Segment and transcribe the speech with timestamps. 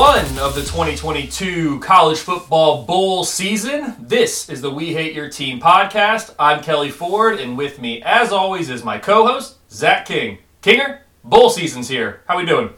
[0.00, 3.96] One of the 2022 college football bowl season.
[3.98, 6.34] This is the We Hate Your Team podcast.
[6.38, 10.38] I'm Kelly Ford, and with me, as always, is my co-host Zach King.
[10.62, 12.22] Kinger, bowl season's here.
[12.26, 12.70] How we doing?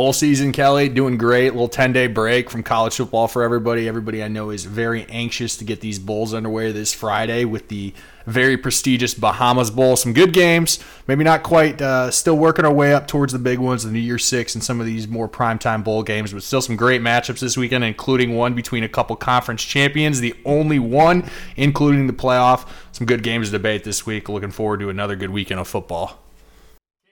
[0.00, 1.50] Bowl season, Kelly, doing great.
[1.50, 3.86] Little 10 day break from college football for everybody.
[3.86, 7.92] Everybody I know is very anxious to get these bowls underway this Friday with the
[8.24, 9.96] very prestigious Bahamas Bowl.
[9.96, 13.58] Some good games, maybe not quite, uh, still working our way up towards the big
[13.58, 16.62] ones, the New Year Six, and some of these more primetime bowl games, but still
[16.62, 21.28] some great matchups this weekend, including one between a couple conference champions, the only one,
[21.56, 22.66] including the playoff.
[22.92, 24.30] Some good games to debate this week.
[24.30, 26.18] Looking forward to another good weekend of football.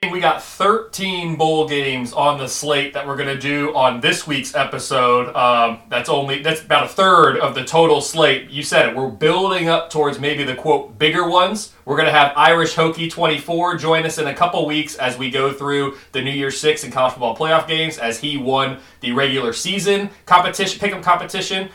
[0.01, 4.29] We got 13 bowl games on the slate that we're going to do on this
[4.29, 5.35] week's episode.
[5.35, 8.49] Um, that's only that's about a third of the total slate.
[8.49, 8.97] You said it.
[8.97, 11.73] We're building up towards maybe the quote bigger ones.
[11.85, 15.33] We're going to have Irish Hokie 24 join us in a couple weeks as we
[15.33, 19.11] go through the New Year's Six and college football playoff games as he won the
[19.11, 21.71] regular season competition pick'em competition.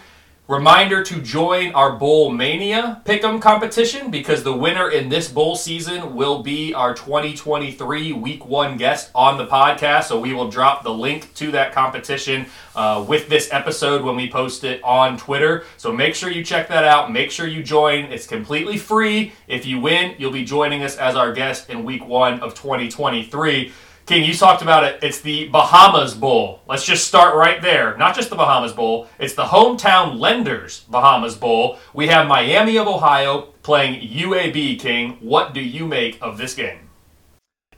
[0.49, 6.15] Reminder to join our Bowl Mania Pick'em competition because the winner in this bowl season
[6.15, 10.03] will be our 2023 Week One guest on the podcast.
[10.03, 14.29] So we will drop the link to that competition uh, with this episode when we
[14.29, 15.63] post it on Twitter.
[15.77, 17.09] So make sure you check that out.
[17.09, 18.11] Make sure you join.
[18.11, 19.31] It's completely free.
[19.47, 23.71] If you win, you'll be joining us as our guest in Week One of 2023.
[24.05, 24.99] King, you talked about it.
[25.01, 26.59] It's the Bahamas Bowl.
[26.67, 27.95] Let's just start right there.
[27.95, 31.79] Not just the Bahamas Bowl, it's the Hometown Lenders Bahamas Bowl.
[31.93, 35.17] We have Miami of Ohio playing UAB, King.
[35.21, 36.89] What do you make of this game?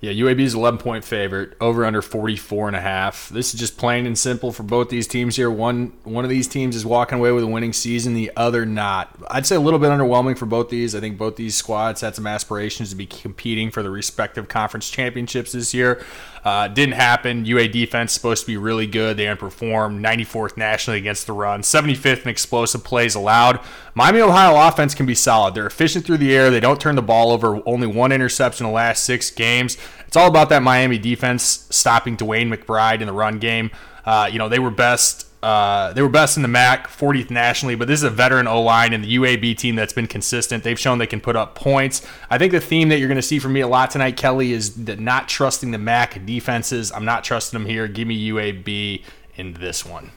[0.05, 3.27] Yeah, UAB is 11 point favorite, over under 44 and a half.
[3.29, 5.49] This is just plain and simple for both these teams here.
[5.49, 9.17] One one of these teams is walking away with a winning season, the other not.
[9.31, 10.93] I'd say a little bit underwhelming for both these.
[10.93, 14.91] I think both these squads had some aspirations to be competing for the respective conference
[14.91, 16.05] championships this year.
[16.45, 17.43] Uh, didn't happen.
[17.43, 19.17] UA defense supposed to be really good.
[19.17, 19.99] They underperformed.
[19.99, 21.63] 94th nationally against the run.
[21.63, 23.59] 75th in explosive plays allowed.
[23.95, 25.55] Miami Ohio offense can be solid.
[25.55, 26.51] They're efficient through the air.
[26.51, 27.59] They don't turn the ball over.
[27.65, 29.75] Only one interception in the last six games.
[30.05, 33.71] It's all about that Miami defense stopping DeWayne McBride in the run game.
[34.05, 37.75] Uh, you know they were best uh, they were best in the MAC, 40th nationally,
[37.75, 40.63] but this is a veteran O line and the UAB team that's been consistent.
[40.63, 42.03] They've shown they can put up points.
[42.31, 44.53] I think the theme that you're going to see from me a lot tonight, Kelly,
[44.53, 46.91] is not trusting the MAC defenses.
[46.91, 47.87] I'm not trusting them here.
[47.87, 49.03] Give me UAB
[49.35, 50.13] in this one.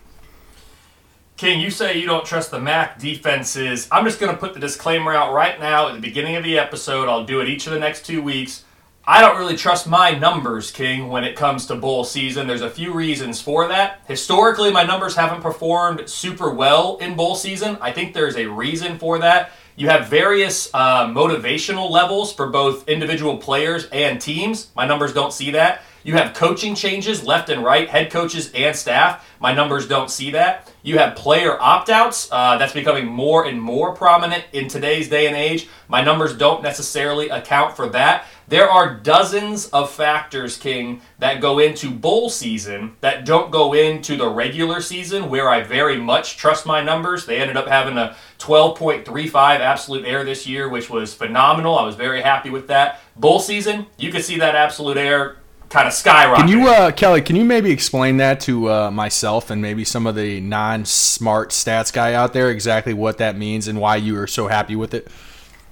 [1.36, 3.86] King, you say you don't trust the MAC defenses.
[3.92, 6.58] I'm just going to put the disclaimer out right now at the beginning of the
[6.58, 7.06] episode.
[7.06, 8.64] I'll do it each of the next two weeks.
[9.10, 12.46] I don't really trust my numbers, King, when it comes to bowl season.
[12.46, 14.02] There's a few reasons for that.
[14.06, 17.78] Historically, my numbers haven't performed super well in bowl season.
[17.80, 19.52] I think there's a reason for that.
[19.76, 24.68] You have various uh, motivational levels for both individual players and teams.
[24.76, 25.80] My numbers don't see that.
[26.04, 29.26] You have coaching changes left and right, head coaches and staff.
[29.40, 30.72] My numbers don't see that.
[30.82, 32.28] You have player opt outs.
[32.30, 35.68] Uh, that's becoming more and more prominent in today's day and age.
[35.88, 38.26] My numbers don't necessarily account for that.
[38.48, 44.16] There are dozens of factors, King, that go into bowl season that don't go into
[44.16, 47.26] the regular season, where I very much trust my numbers.
[47.26, 51.78] They ended up having a 12.35 absolute error this year, which was phenomenal.
[51.78, 53.00] I was very happy with that.
[53.16, 55.36] Bowl season, you could see that absolute error
[55.68, 56.46] kind of skyrocket.
[56.46, 57.20] Can you, uh, Kelly?
[57.20, 61.92] Can you maybe explain that to uh, myself and maybe some of the non-smart stats
[61.92, 65.08] guy out there exactly what that means and why you are so happy with it?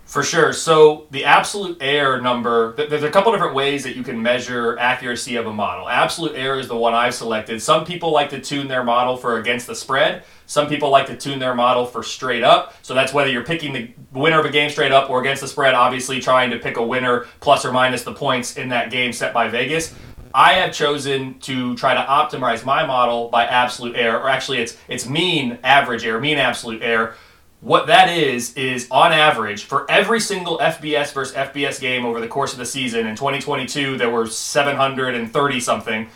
[0.06, 0.52] For sure.
[0.52, 5.34] So the absolute error number, there's a couple different ways that you can measure accuracy
[5.34, 5.88] of a model.
[5.88, 7.60] Absolute error is the one I've selected.
[7.60, 10.22] Some people like to tune their model for against the spread.
[10.46, 12.74] Some people like to tune their model for straight up.
[12.82, 15.48] So that's whether you're picking the winner of a game straight up or against the
[15.48, 19.12] spread, obviously trying to pick a winner plus or minus the points in that game
[19.12, 19.92] set by Vegas.
[20.32, 24.76] I have chosen to try to optimize my model by absolute error, or actually it's
[24.86, 27.14] it's mean average error, mean absolute error
[27.60, 32.28] what that is, is on average, for every single FBS versus FBS game over the
[32.28, 36.08] course of the season, in 2022, there were 730 something.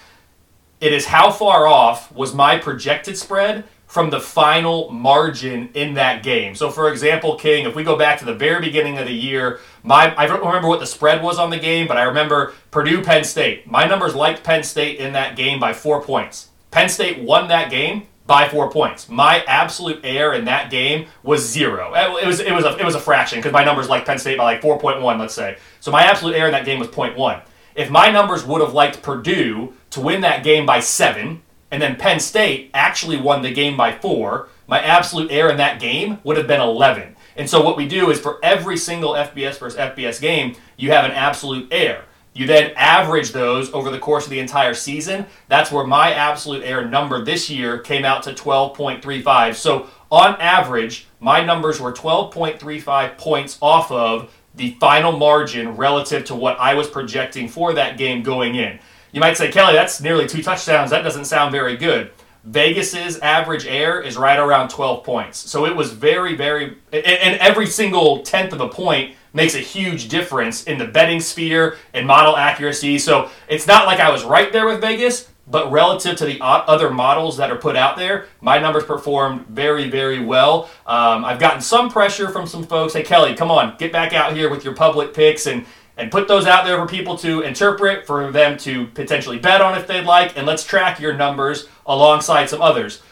[0.80, 6.22] It is how far off was my projected spread from the final margin in that
[6.22, 6.54] game.
[6.54, 9.58] So, for example, King, if we go back to the very beginning of the year,
[9.82, 13.02] my I don't remember what the spread was on the game, but I remember Purdue
[13.02, 13.66] Penn State.
[13.66, 16.50] My numbers liked Penn State in that game by four points.
[16.70, 19.08] Penn State won that game by four points.
[19.08, 21.92] My absolute error in that game was zero.
[21.96, 24.38] It was it was a, it was a fraction because my numbers like Penn State
[24.38, 25.56] by like 4.1, let's say.
[25.80, 27.42] So my absolute error in that game was 0.1.
[27.74, 31.42] If my numbers would have liked Purdue to win that game by seven,
[31.72, 35.80] and then Penn State actually won the game by four, my absolute error in that
[35.80, 37.16] game would have been 11.
[37.34, 41.04] And so what we do is for every single FBS versus FBS game, you have
[41.04, 42.04] an absolute error.
[42.32, 45.26] You then average those over the course of the entire season.
[45.48, 49.54] That's where my absolute error number this year came out to 12.35.
[49.56, 56.34] So on average, my numbers were 12.35 points off of the final margin relative to
[56.34, 58.78] what I was projecting for that game going in.
[59.12, 60.90] You might say, Kelly, that's nearly two touchdowns.
[60.90, 62.12] That doesn't sound very good.
[62.44, 65.38] Vegas's average error is right around 12 points.
[65.38, 70.08] So it was very, very, and every single tenth of a point makes a huge
[70.08, 72.98] difference in the betting sphere and model accuracy.
[72.98, 76.90] So it's not like I was right there with Vegas, but relative to the other
[76.90, 80.70] models that are put out there, my numbers performed very, very well.
[80.86, 82.92] Um, I've gotten some pressure from some folks.
[82.92, 85.66] Hey, Kelly, come on, get back out here with your public picks and
[85.96, 89.76] and put those out there for people to interpret, for them to potentially bet on
[89.76, 93.02] if they'd like, and let's track your numbers alongside some others.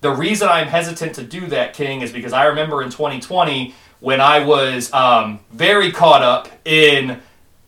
[0.00, 3.74] The reason I'm hesitant to do that, King, is because I remember in 2020
[4.04, 7.22] when I was um, very caught up in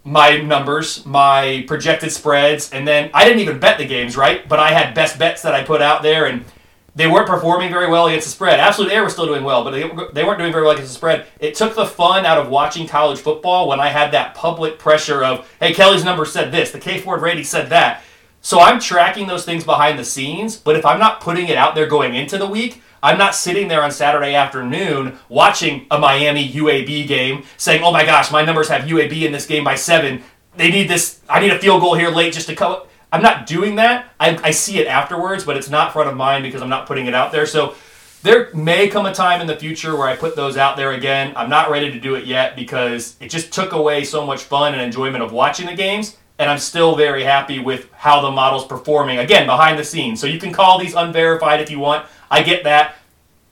[0.04, 4.46] my numbers, my projected spreads, and then I didn't even bet the games, right?
[4.46, 6.44] But I had best bets that I put out there, and
[6.94, 8.60] they weren't performing very well against the spread.
[8.60, 10.96] Absolute Error was still doing well, but they, they weren't doing very well against the
[10.98, 11.24] spread.
[11.40, 15.24] It took the fun out of watching college football when I had that public pressure
[15.24, 18.02] of, hey, Kelly's number said this, the K Ford rating said that.
[18.42, 21.74] So I'm tracking those things behind the scenes, but if I'm not putting it out
[21.74, 26.48] there going into the week, I'm not sitting there on Saturday afternoon watching a Miami
[26.48, 30.22] UAB game saying, oh my gosh, my numbers have UAB in this game by seven.
[30.56, 32.82] They need this, I need a field goal here late just to cover.
[33.12, 34.12] I'm not doing that.
[34.18, 37.06] I, I see it afterwards, but it's not front of mind because I'm not putting
[37.06, 37.46] it out there.
[37.46, 37.74] So
[38.22, 41.32] there may come a time in the future where I put those out there again.
[41.36, 44.72] I'm not ready to do it yet because it just took away so much fun
[44.72, 46.16] and enjoyment of watching the games.
[46.38, 50.20] And I'm still very happy with how the model's performing, again, behind the scenes.
[50.20, 52.06] So you can call these unverified if you want.
[52.30, 52.96] I get that.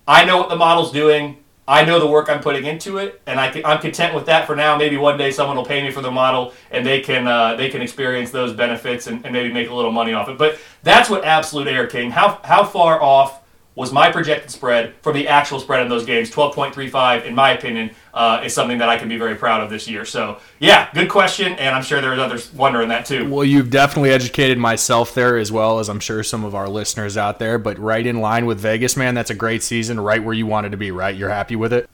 [0.07, 1.39] I know what the model's doing.
[1.67, 4.55] I know the work I'm putting into it, and I am content with that for
[4.55, 4.77] now.
[4.77, 7.71] Maybe one day someone will pay me for the model, and they can uh, they
[7.71, 10.37] can experience those benefits and, and, maybe make a little money off it.
[10.37, 12.11] But that's what Absolute Error King.
[12.11, 13.41] How how far off
[13.75, 16.31] was my projected spread from the actual spread in those games.
[16.31, 19.89] 12.35, in my opinion, uh, is something that I can be very proud of this
[19.89, 20.05] year.
[20.05, 23.29] So, yeah, good question, and I'm sure there's others wondering that too.
[23.29, 27.17] Well, you've definitely educated myself there as well as I'm sure some of our listeners
[27.17, 30.35] out there, but right in line with Vegas, man, that's a great season, right where
[30.35, 31.15] you wanted to be, right?
[31.15, 31.91] You're happy with it?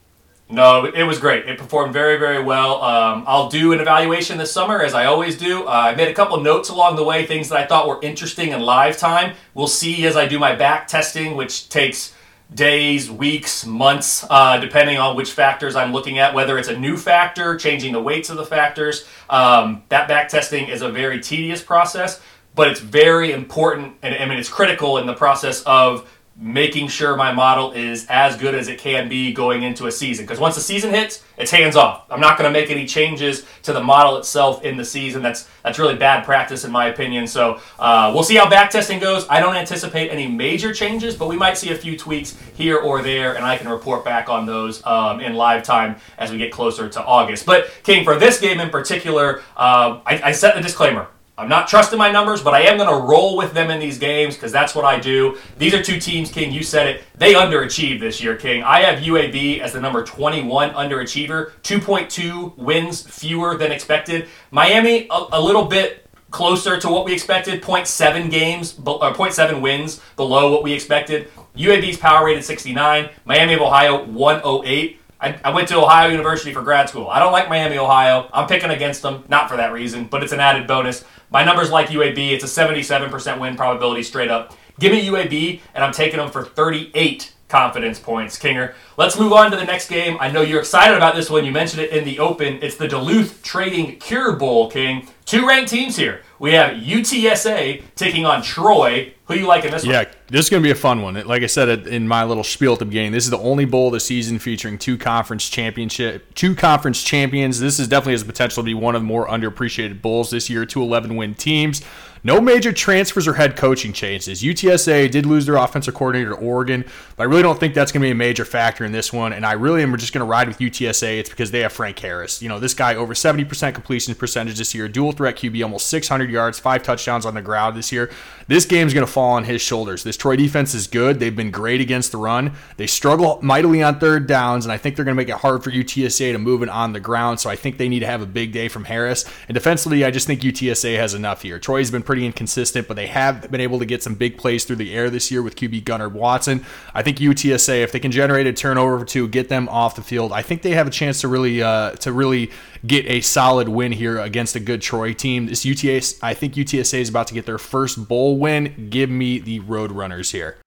[0.51, 1.47] No, it was great.
[1.47, 2.81] It performed very, very well.
[2.81, 5.63] Um, I'll do an evaluation this summer, as I always do.
[5.63, 8.51] Uh, I made a couple notes along the way, things that I thought were interesting
[8.51, 9.35] in live time.
[9.53, 12.13] We'll see as I do my back testing, which takes
[12.53, 16.97] days, weeks, months, uh, depending on which factors I'm looking at, whether it's a new
[16.97, 19.07] factor, changing the weights of the factors.
[19.29, 22.19] Um, that back testing is a very tedious process,
[22.55, 26.09] but it's very important, and I mean, it's critical in the process of
[26.41, 30.25] making sure my model is as good as it can be going into a season.
[30.25, 32.05] Because once the season hits, it's hands off.
[32.09, 35.21] I'm not going to make any changes to the model itself in the season.
[35.21, 37.27] That's that's really bad practice in my opinion.
[37.27, 39.27] So uh, we'll see how back testing goes.
[39.29, 43.03] I don't anticipate any major changes, but we might see a few tweaks here or
[43.03, 46.51] there, and I can report back on those um, in live time as we get
[46.51, 47.45] closer to August.
[47.45, 51.07] But King, for this game in particular, uh, I, I set the disclaimer.
[51.41, 53.97] I'm not trusting my numbers, but I am going to roll with them in these
[53.97, 55.39] games because that's what I do.
[55.57, 56.51] These are two teams, King.
[56.51, 57.03] You said it.
[57.15, 58.61] They underachieved this year, King.
[58.61, 64.27] I have UAB as the number 21 underachiever, 2.2 wins fewer than expected.
[64.51, 69.61] Miami, a, a little bit closer to what we expected, 0.7 games, uh, or 0.7
[69.61, 71.27] wins below what we expected.
[71.57, 75.00] UAB's power rated 69, Miami of Ohio 108.
[75.21, 77.07] I, I went to Ohio University for grad school.
[77.07, 78.27] I don't like Miami, Ohio.
[78.33, 81.05] I'm picking against them, not for that reason, but it's an added bonus.
[81.29, 82.31] My number's like UAB.
[82.31, 84.57] It's a 77% win probability straight up.
[84.79, 88.73] Give me UAB, and I'm taking them for 38 confidence points, Kinger.
[88.97, 90.17] Let's move on to the next game.
[90.19, 91.45] I know you're excited about this one.
[91.45, 92.57] You mentioned it in the open.
[92.63, 95.07] It's the Duluth Trading Cure Bowl, King.
[95.25, 96.23] Two ranked teams here.
[96.41, 99.13] We have UTSA taking on Troy.
[99.25, 100.05] Who you like in this yeah, one?
[100.07, 101.13] Yeah, this is going to be a fun one.
[101.13, 103.87] Like I said in my little spiel at the beginning, this is the only bowl
[103.87, 107.59] of the season featuring two conference championship, two conference champions.
[107.59, 110.49] This is definitely has the potential to be one of the more underappreciated bowls this
[110.49, 110.65] year.
[110.65, 111.83] Two 11 win teams.
[112.23, 114.43] No major transfers or head coaching changes.
[114.43, 116.85] UTSA did lose their offensive coordinator to Oregon,
[117.15, 119.33] but I really don't think that's going to be a major factor in this one.
[119.33, 121.19] And I really am just going to ride with UTSA.
[121.19, 122.39] It's because they have Frank Harris.
[122.39, 126.29] You know, this guy over 70% completion percentage this year, dual threat QB, almost 600
[126.29, 128.11] yards, five touchdowns on the ground this year.
[128.47, 130.03] This game's going to fall on his shoulders.
[130.03, 131.19] This Troy defense is good.
[131.19, 132.51] They've been great against the run.
[132.77, 135.63] They struggle mightily on third downs, and I think they're going to make it hard
[135.63, 137.39] for UTSA to move it on the ground.
[137.39, 139.25] So I think they need to have a big day from Harris.
[139.47, 141.59] And defensively, I just think UTSA has enough here.
[141.59, 144.75] Troy's been pretty inconsistent, but they have been able to get some big plays through
[144.75, 146.65] the air this year with QB Gunnar Watson.
[146.93, 150.33] I think UTSA, if they can generate a turnover to get them off the field,
[150.33, 152.51] I think they have a chance to really uh, to really
[152.85, 155.45] get a solid win here against a good Troy team.
[155.45, 158.89] This UTS, I think UTSA is about to get their first bowl win.
[158.89, 160.57] Give me the Roadrunners here.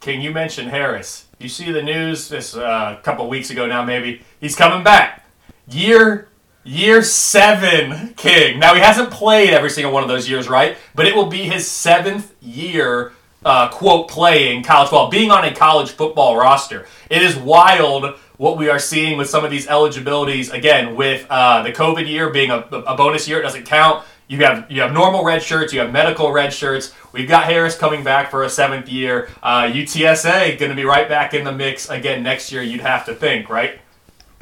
[0.00, 1.24] King, you mentioned Harris.
[1.38, 5.24] You see the news this uh, couple weeks ago now, maybe he's coming back.
[5.68, 6.28] Year
[6.64, 8.58] year seven, King.
[8.58, 10.76] Now he hasn't played every single one of those years, right?
[10.94, 13.12] But it will be his seventh year.
[13.44, 16.86] Uh, quote playing college football, being on a college football roster.
[17.10, 20.50] It is wild what we are seeing with some of these eligibilities.
[20.50, 24.04] Again, with uh, the COVID year being a, a bonus year, it doesn't count.
[24.28, 26.94] You have you have normal red shirts, you have medical red shirts.
[27.12, 29.28] We've got Harris coming back for a seventh year.
[29.42, 32.62] Uh, UTSA going to be right back in the mix again next year.
[32.62, 33.81] You'd have to think, right?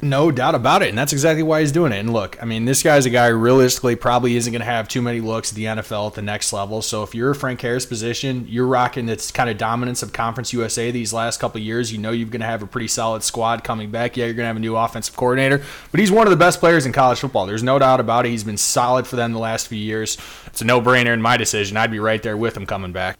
[0.03, 0.89] No doubt about it.
[0.89, 1.99] And that's exactly why he's doing it.
[1.99, 5.01] And look, I mean, this guy's a guy realistically probably isn't going to have too
[5.01, 6.81] many looks at the NFL at the next level.
[6.81, 10.89] So if you're Frank Harris position, you're rocking this kind of dominance of Conference USA
[10.89, 11.91] these last couple years.
[11.91, 14.17] You know you're going to have a pretty solid squad coming back.
[14.17, 16.59] Yeah, you're going to have a new offensive coordinator, but he's one of the best
[16.59, 17.45] players in college football.
[17.45, 18.29] There's no doubt about it.
[18.29, 20.17] He's been solid for them the last few years.
[20.47, 21.77] It's a no brainer in my decision.
[21.77, 23.17] I'd be right there with him coming back.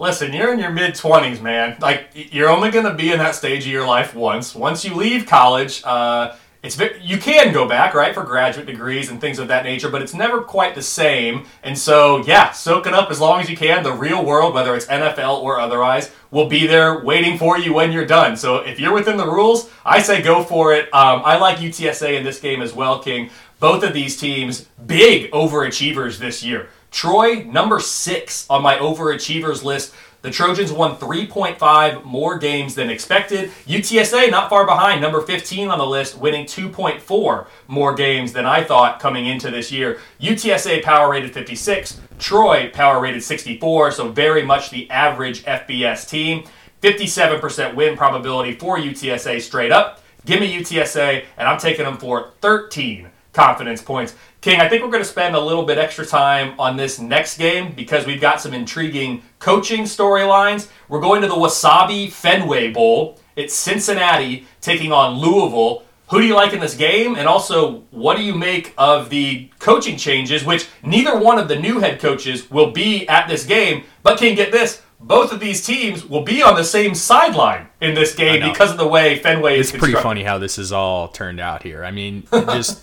[0.00, 1.76] Listen, you're in your mid 20s, man.
[1.78, 4.54] Like, you're only going to be in that stage of your life once.
[4.54, 9.20] Once you leave college, uh, it's you can go back, right, for graduate degrees and
[9.20, 11.44] things of that nature, but it's never quite the same.
[11.62, 13.82] And so, yeah, soak it up as long as you can.
[13.82, 17.92] The real world, whether it's NFL or otherwise, will be there waiting for you when
[17.92, 18.38] you're done.
[18.38, 20.84] So if you're within the rules, I say go for it.
[20.94, 23.28] Um, I like UTSA in this game as well, King.
[23.58, 26.70] Both of these teams, big overachievers this year.
[26.90, 29.94] Troy, number six on my overachievers list.
[30.22, 33.50] The Trojans won 3.5 more games than expected.
[33.66, 38.62] UTSA not far behind, number 15 on the list, winning 2.4 more games than I
[38.62, 39.98] thought coming into this year.
[40.20, 46.44] UTSA power rated 56, Troy power rated 64, so very much the average FBS team.
[46.82, 50.02] 57% win probability for UTSA straight up.
[50.26, 53.08] Give me UTSA, and I'm taking them for 13
[53.40, 54.14] confidence points.
[54.42, 57.38] King, I think we're going to spend a little bit extra time on this next
[57.38, 60.68] game because we've got some intriguing coaching storylines.
[60.88, 63.18] We're going to the Wasabi Fenway Bowl.
[63.36, 65.84] It's Cincinnati taking on Louisville.
[66.10, 67.14] Who do you like in this game?
[67.14, 71.56] And also, what do you make of the coaching changes, which neither one of the
[71.56, 73.84] new head coaches will be at this game?
[74.02, 74.82] But can get this?
[74.98, 78.76] Both of these teams will be on the same sideline in this game because of
[78.76, 79.74] the way Fenway it's is.
[79.74, 81.84] It's pretty funny how this has all turned out here.
[81.84, 82.82] I mean, just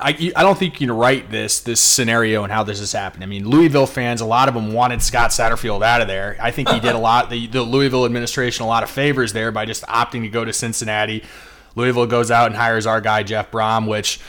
[0.00, 3.22] I, I don't think you can write this this scenario and how this has happened.
[3.22, 6.36] I mean, Louisville fans, a lot of them wanted Scott Satterfield out of there.
[6.40, 9.52] I think he did a lot the, the Louisville administration a lot of favors there
[9.52, 11.24] by just opting to go to Cincinnati.
[11.74, 14.20] Louisville goes out and hires our guy Jeff Brohm, which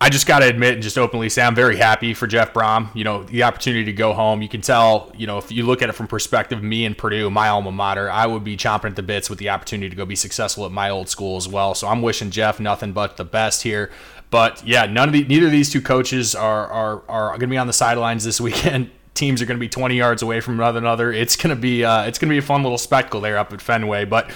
[0.00, 2.94] I just got to admit and just openly say I'm very happy for Jeff Brohm.
[2.94, 4.42] You know, the opportunity to go home.
[4.42, 7.30] You can tell, you know, if you look at it from perspective, me and Purdue,
[7.30, 10.04] my alma mater, I would be chomping at the bits with the opportunity to go
[10.04, 11.74] be successful at my old school as well.
[11.74, 13.90] So I'm wishing Jeff nothing but the best here.
[14.34, 17.46] But yeah, none of the neither of these two coaches are are are going to
[17.46, 18.90] be on the sidelines this weekend.
[19.14, 21.12] Teams are going to be 20 yards away from one another.
[21.12, 23.52] It's going to be uh, it's going to be a fun little spectacle there up
[23.52, 24.06] at Fenway.
[24.06, 24.32] But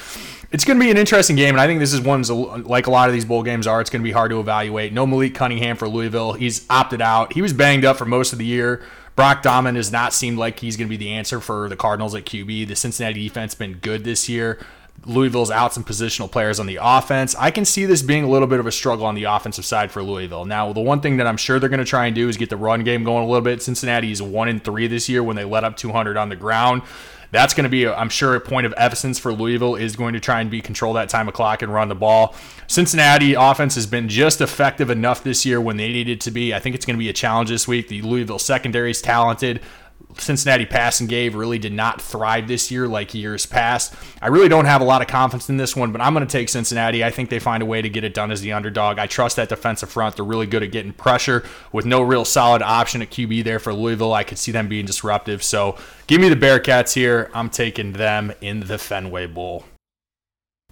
[0.52, 2.22] it's going to be an interesting game, and I think this is one
[2.62, 3.80] like a lot of these bowl games are.
[3.80, 4.92] It's going to be hard to evaluate.
[4.92, 6.34] No Malik Cunningham for Louisville.
[6.34, 7.32] He's opted out.
[7.32, 8.84] He was banged up for most of the year.
[9.16, 12.14] Brock Domann has not seemed like he's going to be the answer for the Cardinals
[12.14, 12.68] at QB.
[12.68, 14.60] The Cincinnati defense been good this year.
[15.04, 17.34] Louisville's out some positional players on the offense.
[17.36, 19.90] I can see this being a little bit of a struggle on the offensive side
[19.90, 20.44] for Louisville.
[20.44, 22.50] Now, the one thing that I'm sure they're going to try and do is get
[22.50, 23.62] the run game going a little bit.
[23.62, 26.82] Cincinnati is one in three this year when they let up 200 on the ground.
[27.30, 30.20] That's going to be, I'm sure, a point of essence for Louisville is going to
[30.20, 32.34] try and be control that time of clock and run the ball.
[32.66, 36.54] Cincinnati offense has been just effective enough this year when they needed to be.
[36.54, 37.88] I think it's going to be a challenge this week.
[37.88, 39.60] The Louisville secondary is talented.
[40.20, 43.94] Cincinnati passing game really did not thrive this year like years past.
[44.20, 46.30] I really don't have a lot of confidence in this one, but I'm going to
[46.30, 47.04] take Cincinnati.
[47.04, 48.98] I think they find a way to get it done as the underdog.
[48.98, 50.16] I trust that defensive front.
[50.16, 53.72] They're really good at getting pressure with no real solid option at QB there for
[53.72, 54.12] Louisville.
[54.12, 55.42] I could see them being disruptive.
[55.42, 55.76] So
[56.06, 57.30] give me the Bearcats here.
[57.34, 59.64] I'm taking them in the Fenway Bowl.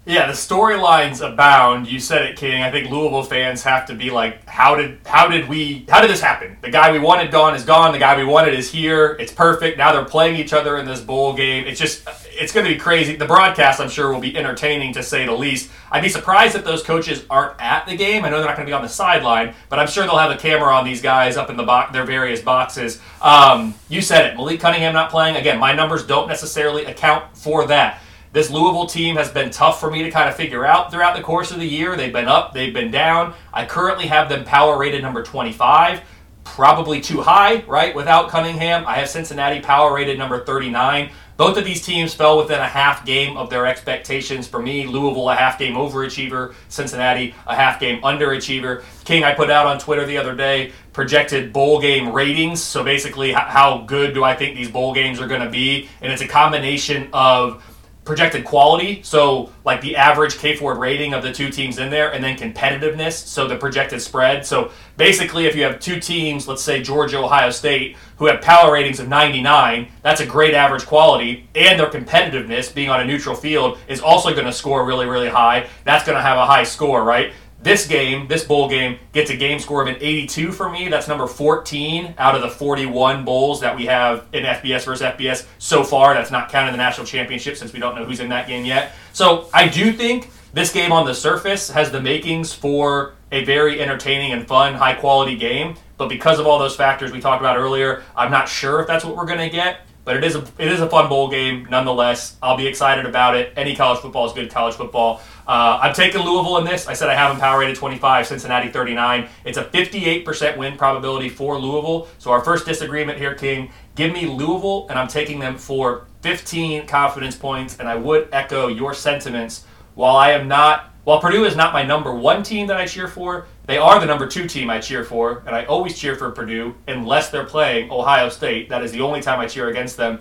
[0.09, 1.89] Yeah, the storylines abound.
[1.89, 2.63] You said it, King.
[2.63, 6.09] I think Louisville fans have to be like, how did how did we how did
[6.09, 6.57] this happen?
[6.63, 7.91] The guy we wanted gone is gone.
[7.91, 9.17] The guy we wanted is here.
[9.19, 9.79] It's perfect.
[9.79, 11.67] Now they're playing each other in this bowl game.
[11.67, 13.17] It's just it's going to be crazy.
[13.17, 15.71] The broadcast, I'm sure, will be entertaining to say the least.
[15.91, 18.25] I'd be surprised if those coaches aren't at the game.
[18.25, 20.31] I know they're not going to be on the sideline, but I'm sure they'll have
[20.31, 23.01] a camera on these guys up in the bo- their various boxes.
[23.21, 25.35] Um, you said it, Malik Cunningham not playing.
[25.35, 28.03] Again, my numbers don't necessarily account for that.
[28.37, 31.23] This Louisville team has been tough for me to kind of figure out throughout the
[31.23, 31.97] course of the year.
[31.97, 33.33] They've been up, they've been down.
[33.51, 36.03] I currently have them power rated number 25
[36.45, 37.95] probably too high, right?
[37.95, 41.11] Without Cunningham, I have Cincinnati power rated number 39.
[41.37, 44.47] Both of these teams fell within a half game of their expectations.
[44.47, 48.83] For me, Louisville a half game overachiever, Cincinnati a half game underachiever.
[49.05, 52.63] King, I put out on Twitter the other day projected bowl game ratings.
[52.63, 55.89] So basically, how good do I think these bowl games are going to be?
[56.01, 57.63] And it's a combination of
[58.07, 62.13] projected quality, so like the average K Ford rating of the two teams in there,
[62.13, 64.47] and then competitiveness, so the projected spread.
[64.47, 68.73] So basically, if you have two teams, let's say Georgia, Ohio State, who have power
[68.73, 73.35] ratings of 99, that's a great average quality, and their competitiveness, being on a neutral
[73.35, 75.69] field, is also going to score really, really high.
[75.85, 77.33] That's going to have a high score, right?
[77.67, 80.89] This game, this bowl game, gets a game score of an 82 for me.
[80.89, 85.47] That's number 14 out of the 41 bowls that we have in FBS versus FBS
[85.59, 86.15] so far.
[86.15, 88.93] That's not counting the national championship since we don't know who's in that game yet.
[89.13, 93.81] So I do think this game on the surface has the makings for a very
[93.81, 95.75] entertaining and fun, high quality game.
[95.97, 99.05] But because of all those factors we talked about earlier, I'm not sure if that's
[99.05, 99.81] what we're going to get.
[100.07, 102.37] But it is a it is a fun bowl game nonetheless.
[102.41, 103.53] I'll be excited about it.
[103.57, 105.21] Any college football is good college football.
[105.49, 106.87] Uh, I'm taking Louisville in this.
[106.87, 109.29] I said I have them power rated 25, Cincinnati 39.
[109.45, 112.07] It's a 58% win probability for Louisville.
[112.19, 113.73] So our first disagreement here, King.
[113.97, 117.81] Give me Louisville, and I'm taking them for 15 confidence points.
[117.81, 119.65] And I would echo your sentiments.
[119.97, 123.07] While I am not, while Purdue is not my number one team that I cheer
[123.07, 126.33] for, they are the number two team I cheer for, and I always cheer for
[126.33, 128.69] Purdue unless they're playing Ohio State.
[128.71, 130.19] That is the only time I cheer against them.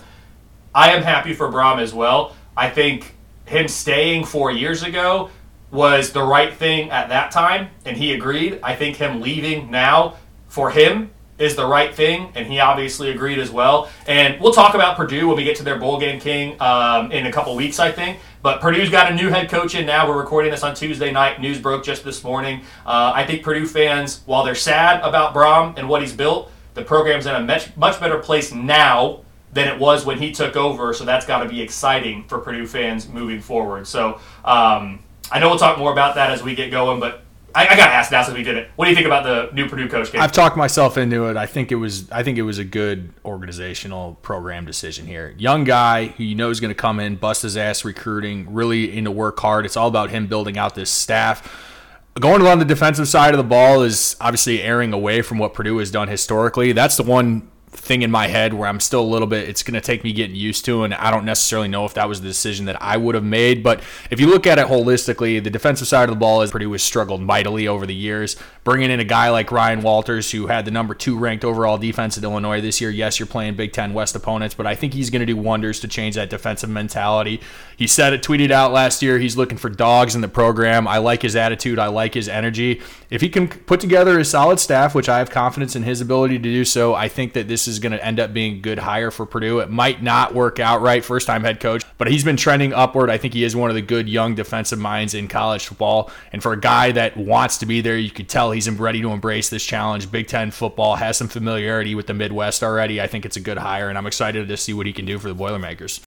[0.76, 2.36] I am happy for Brohm as well.
[2.56, 3.16] I think
[3.46, 5.32] him staying four years ago
[5.72, 8.60] was the right thing at that time, and he agreed.
[8.62, 10.18] I think him leaving now
[10.50, 13.90] for him is the right thing, and he obviously agreed as well.
[14.08, 17.26] And we'll talk about Purdue when we get to their bowl game, King, um, in
[17.26, 18.20] a couple weeks, I think.
[18.46, 20.08] But Purdue's got a new head coach in now.
[20.08, 21.42] We're recording this on Tuesday night.
[21.42, 22.62] News broke just this morning.
[22.86, 26.84] Uh, I think Purdue fans, while they're sad about Brohm and what he's built, the
[26.84, 29.22] program's in a much, much better place now
[29.54, 30.94] than it was when he took over.
[30.94, 33.88] So that's got to be exciting for Purdue fans moving forward.
[33.88, 35.00] So um,
[35.32, 37.25] I know we'll talk more about that as we get going, but
[37.56, 38.70] I, I got to ask now since we did it.
[38.76, 40.12] What do you think about the new Purdue coach?
[40.12, 40.22] Game?
[40.22, 41.38] I've talked myself into it.
[41.38, 42.12] I think it was.
[42.12, 45.34] I think it was a good organizational program decision here.
[45.38, 48.96] Young guy who you know is going to come in, bust his ass recruiting, really
[48.96, 49.66] into work hard.
[49.66, 51.72] It's all about him building out this staff.
[52.20, 55.78] Going on the defensive side of the ball is obviously erring away from what Purdue
[55.78, 56.72] has done historically.
[56.72, 59.74] That's the one thing in my head where I'm still a little bit, it's going
[59.76, 62.28] to take me getting used to, and I don't necessarily know if that was the
[62.28, 63.64] decision that I would have made.
[63.64, 66.66] But if you look at it holistically, the defensive side of the ball is pretty
[66.66, 68.36] was struggled mightily over the years.
[68.66, 72.18] Bringing in a guy like Ryan Walters, who had the number two ranked overall defense
[72.18, 72.90] at Illinois this year.
[72.90, 75.80] Yes, you're playing Big Ten West opponents, but I think he's going to do wonders
[75.82, 77.42] to change that defensive mentality.
[77.78, 80.88] He said it, tweeted out last year, he's looking for dogs in the program.
[80.88, 82.82] I like his attitude, I like his energy.
[83.12, 86.40] If he can put together a solid staff, which I have confidence in his ability
[86.40, 88.80] to do so, I think that this is going to end up being a good
[88.80, 89.60] hire for Purdue.
[89.60, 93.12] It might not work out right, first time head coach, but he's been trending upward.
[93.12, 96.10] I think he is one of the good young defensive minds in college football.
[96.34, 99.12] And for a guy that wants to be there, you could tell he's ready to
[99.12, 100.12] embrace this challenge.
[100.12, 103.00] Big Ten football has some familiarity with the Midwest already.
[103.00, 105.20] I think it's a good hire, and I'm excited to see what he can do
[105.20, 106.02] for the Boilermakers.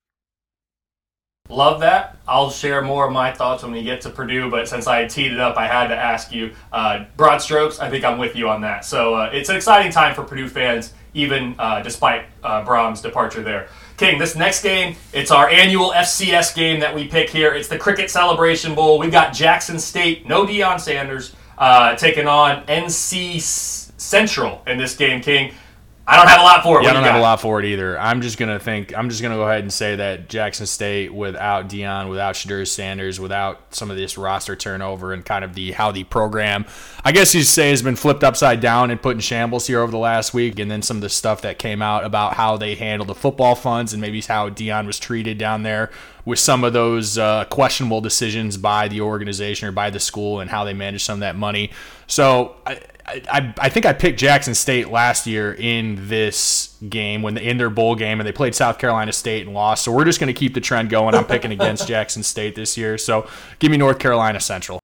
[1.48, 2.18] Love that.
[2.26, 5.32] I'll share more of my thoughts when we get to Purdue, but since I teed
[5.32, 6.52] it up, I had to ask you.
[6.70, 8.84] Uh, broad strokes, I think I'm with you on that.
[8.84, 13.42] So uh, it's an exciting time for Purdue fans, even uh, despite uh, Brohm's departure
[13.42, 13.68] there.
[13.96, 17.54] King, this next game, it's our annual FCS game that we pick here.
[17.54, 18.98] It's the Cricket Celebration Bowl.
[18.98, 25.20] We've got Jackson State, no Deion Sanders, uh, taking on NC Central in this game,
[25.20, 25.52] King.
[26.10, 26.84] I don't have a lot for it.
[26.84, 27.18] Yeah, I don't have got?
[27.18, 28.00] a lot for it either.
[28.00, 28.96] I'm just gonna think.
[28.96, 33.20] I'm just gonna go ahead and say that Jackson State, without Deion, without Shedeur Sanders,
[33.20, 36.64] without some of this roster turnover and kind of the how the program,
[37.04, 39.90] I guess you say, has been flipped upside down and put in shambles here over
[39.90, 42.74] the last week, and then some of the stuff that came out about how they
[42.74, 45.90] handled the football funds and maybe how Deion was treated down there
[46.28, 50.50] with some of those uh, questionable decisions by the organization or by the school and
[50.50, 51.70] how they manage some of that money.
[52.06, 52.56] So.
[52.66, 57.44] I, I, I think I picked Jackson State last year in this game when they,
[57.44, 59.82] in their bowl game and they played South Carolina State and lost.
[59.82, 61.14] So we're just going to keep the trend going.
[61.14, 62.98] I'm picking against Jackson State this year.
[62.98, 63.26] So
[63.60, 64.78] give me North Carolina Central.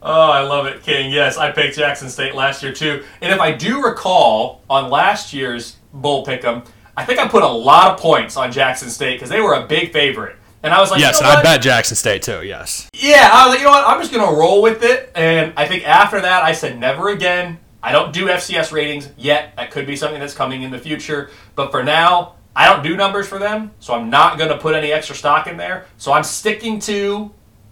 [0.00, 1.12] Oh, I love it, King.
[1.12, 3.04] Yes, I picked Jackson State last year too.
[3.20, 6.66] And if I do recall on last year's bowl pick'em,
[7.00, 9.66] I think I put a lot of points on Jackson State because they were a
[9.66, 10.36] big favorite.
[10.62, 11.38] And I was like, yes, you know and?
[11.38, 12.42] I bet Jackson State too.
[12.44, 12.90] Yes.
[12.92, 13.88] Yeah, I was like, you know what?
[13.88, 15.10] I'm just gonna roll with it.
[15.14, 17.58] And I think after that, I said never again.
[17.82, 19.56] I don't do FCS ratings yet.
[19.56, 21.30] That could be something that's coming in the future.
[21.54, 24.92] But for now, I don't do numbers for them, so I'm not gonna put any
[24.92, 25.86] extra stock in there.
[25.96, 27.30] So I'm sticking to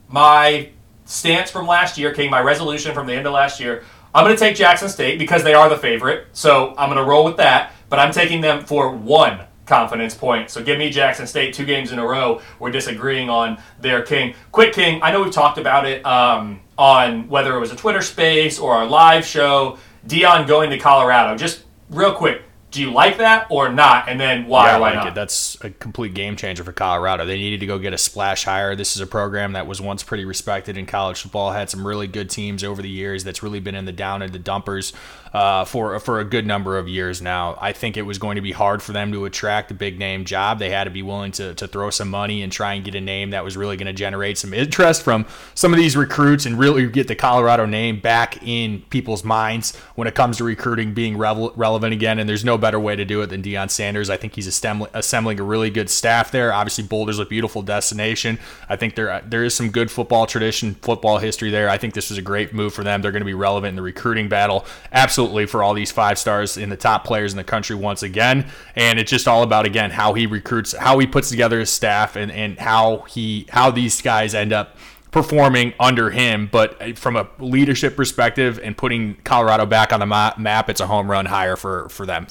[0.09, 0.71] my
[1.05, 3.85] stance from last year, King, my resolution from the end of last year.
[4.15, 6.29] I'm going to take Jackson State because they are the favorite.
[6.33, 7.73] So I'm going to roll with that.
[7.89, 10.51] But I'm taking them for one confidence point.
[10.51, 12.41] So give me Jackson State two games in a row.
[12.59, 14.35] We're disagreeing on there King.
[14.51, 18.03] Quick King, I know we've talked about it um, on whether it was a Twitter
[18.03, 19.79] space or our live show.
[20.07, 21.37] Deion going to Colorado.
[21.37, 24.09] Just real quick, do you like that or not?
[24.09, 24.67] And then why?
[24.67, 25.07] Yeah, I like not?
[25.09, 25.15] it.
[25.15, 27.25] That's a complete game changer for Colorado.
[27.25, 28.77] They needed to go get a splash hire.
[28.77, 31.53] This is a program that was once pretty respected in college football.
[31.53, 33.25] Had some really good teams over the years.
[33.25, 34.93] That's really been in the down and the dumpers
[35.33, 37.57] uh, for for a good number of years now.
[37.61, 40.27] I think it was going to be hard for them to attract a big name
[40.27, 40.59] job.
[40.59, 43.01] They had to be willing to to throw some money and try and get a
[43.01, 46.59] name that was really going to generate some interest from some of these recruits and
[46.59, 51.17] really get the Colorado name back in people's minds when it comes to recruiting being
[51.17, 52.19] revel- relevant again.
[52.19, 54.11] And there's no better way to do it than Deion Sanders.
[54.11, 56.53] I think he's assembling, a really good staff there.
[56.53, 58.39] Obviously, Boulder's a beautiful destination.
[58.69, 61.69] I think there there is some good football tradition, football history there.
[61.69, 63.03] I think this was a great move for them.
[63.03, 66.57] They're going to be relevant in the recruiting battle, absolutely for all these five stars
[66.57, 68.47] in the top players in the country once again.
[68.77, 72.17] And it's just all about again how he recruits, how he puts together his staff,
[72.17, 74.77] and and how he how these guys end up
[75.11, 76.49] performing under him.
[76.51, 80.87] But uh, from a leadership perspective and putting Colorado back on the map, it's a
[80.87, 82.27] home run hire for for them.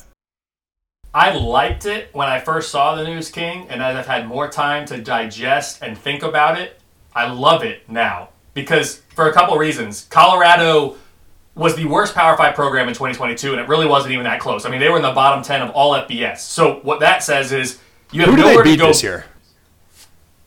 [1.13, 4.49] I liked it when I first saw the News King, and as I've had more
[4.49, 6.79] time to digest and think about it,
[7.15, 8.29] I love it now.
[8.53, 10.07] Because for a couple of reasons.
[10.09, 10.95] Colorado
[11.55, 14.65] was the worst Power 5 program in 2022, and it really wasn't even that close.
[14.65, 16.37] I mean, they were in the bottom 10 of all FBS.
[16.37, 17.79] So what that says is
[18.11, 18.87] you have Who do nowhere they beat to go.
[18.87, 19.25] this year?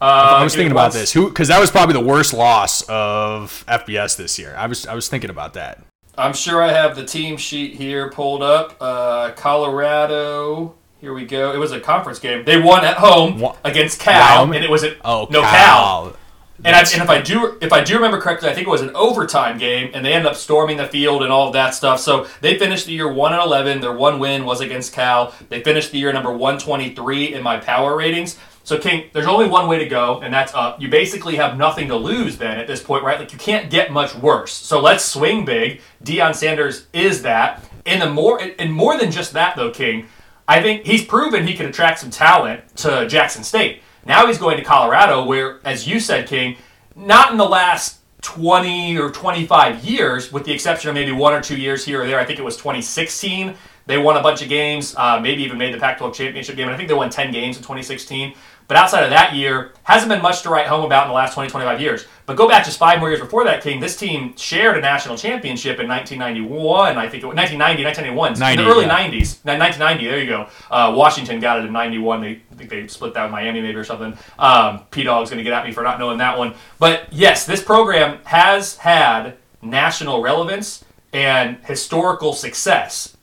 [0.01, 1.13] Uh, I was thinking about this.
[1.13, 1.29] Who?
[1.29, 4.55] Because that was probably the worst loss of FBS this year.
[4.57, 5.83] I was I was thinking about that.
[6.21, 8.77] I'm sure I have the team sheet here pulled up.
[8.81, 10.75] Uh, Colorado.
[11.01, 11.53] Here we go.
[11.53, 12.45] It was a conference game.
[12.45, 15.51] They won at home Wa- against Cal, and it was at Oh, no Cal.
[15.51, 16.17] Cal.
[16.63, 18.83] And, I, and if I do if I do remember correctly, I think it was
[18.83, 22.01] an overtime game, and they ended up storming the field and all of that stuff.
[22.01, 23.81] So they finished the year one and eleven.
[23.81, 25.35] Their one win was against Cal.
[25.49, 28.39] They finished the year number one twenty three in my power ratings.
[28.63, 30.81] So King, there's only one way to go, and that's up.
[30.81, 33.19] You basically have nothing to lose then at this point, right?
[33.19, 34.53] Like you can't get much worse.
[34.53, 35.81] So let's swing big.
[36.05, 37.65] Deion Sanders is that.
[37.87, 40.07] And the more and more than just that though, King,
[40.47, 43.83] I think he's proven he can attract some talent to Jackson State.
[44.05, 46.57] Now he's going to Colorado, where, as you said, King,
[46.97, 51.41] not in the last 20 or 25 years, with the exception of maybe one or
[51.41, 52.19] two years here or there.
[52.19, 53.55] I think it was 2016.
[53.87, 56.67] They won a bunch of games, uh, maybe even made the Pac 12 championship game.
[56.67, 58.35] And I think they won 10 games in 2016.
[58.71, 61.35] But outside of that year, hasn't been much to write home about in the last
[61.35, 62.07] 20, 25 years.
[62.25, 65.17] But go back just five more years before that, King, this team shared a national
[65.17, 69.11] championship in 1991, I think it was 1990, 1991, in the early yeah.
[69.11, 69.45] 90s.
[69.45, 70.49] 1990, there you go.
[70.71, 72.21] Uh, Washington got it in 91.
[72.21, 74.17] They I think they split that with Miami maybe or something.
[74.39, 76.55] Um, P Dog's going to get at me for not knowing that one.
[76.79, 83.17] But yes, this program has had national relevance and historical success.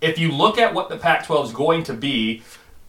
[0.00, 2.42] If you look at what the Pac 12 is going to be,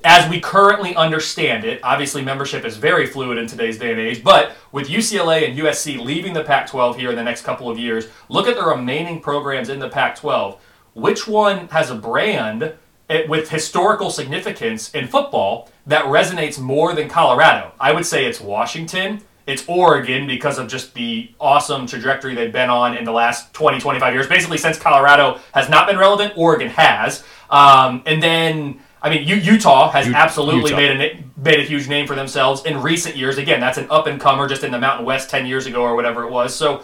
[0.04, 4.24] as we currently understand it, obviously membership is very fluid in today's day and age,
[4.24, 7.78] but with UCLA and USC leaving the Pac 12 here in the next couple of
[7.78, 10.60] years, look at the remaining programs in the Pac 12.
[10.94, 12.74] Which one has a brand
[13.10, 17.72] eh, with historical significance in football that resonates more than Colorado?
[17.80, 19.22] I would say it's Washington.
[19.48, 23.80] It's Oregon because of just the awesome trajectory they've been on in the last 20,
[23.80, 24.28] 25 years.
[24.28, 27.24] Basically, since Colorado has not been relevant, Oregon has.
[27.50, 30.76] Um, and then, I mean, U- Utah has Ut- absolutely Utah.
[30.78, 33.38] made a made a huge name for themselves in recent years.
[33.38, 35.96] Again, that's an up and comer just in the Mountain West 10 years ago or
[35.96, 36.54] whatever it was.
[36.56, 36.84] So,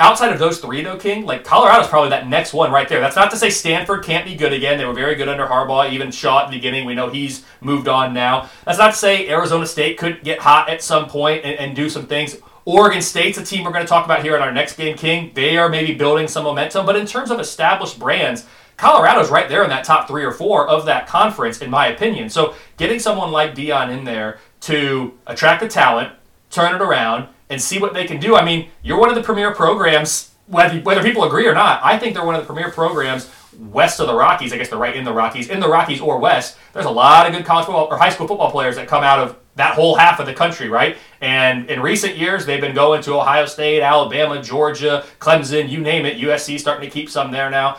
[0.00, 3.00] outside of those three, though, King, like Colorado's probably that next one right there.
[3.00, 4.76] That's not to say Stanford can't be good again.
[4.76, 6.84] They were very good under Harbaugh, even Shaw at the beginning.
[6.84, 8.48] We know he's moved on now.
[8.64, 11.88] That's not to say Arizona State could get hot at some point and, and do
[11.88, 12.38] some things.
[12.64, 15.32] Oregon State's a team we're going to talk about here in our next game, King.
[15.34, 18.46] They are maybe building some momentum, but in terms of established brands,
[18.80, 22.30] Colorado's right there in that top three or four of that conference, in my opinion.
[22.30, 26.14] So getting someone like Deion in there to attract the talent,
[26.48, 28.36] turn it around, and see what they can do.
[28.36, 31.82] I mean, you're one of the premier programs, whether whether people agree or not.
[31.84, 34.50] I think they're one of the premier programs west of the Rockies.
[34.54, 36.56] I guess they're right in the Rockies, in the Rockies or west.
[36.72, 39.18] There's a lot of good college football or high school football players that come out
[39.18, 40.96] of that whole half of the country, right?
[41.20, 46.06] And in recent years, they've been going to Ohio State, Alabama, Georgia, Clemson, you name
[46.06, 46.16] it.
[46.16, 47.76] USC starting to keep some there now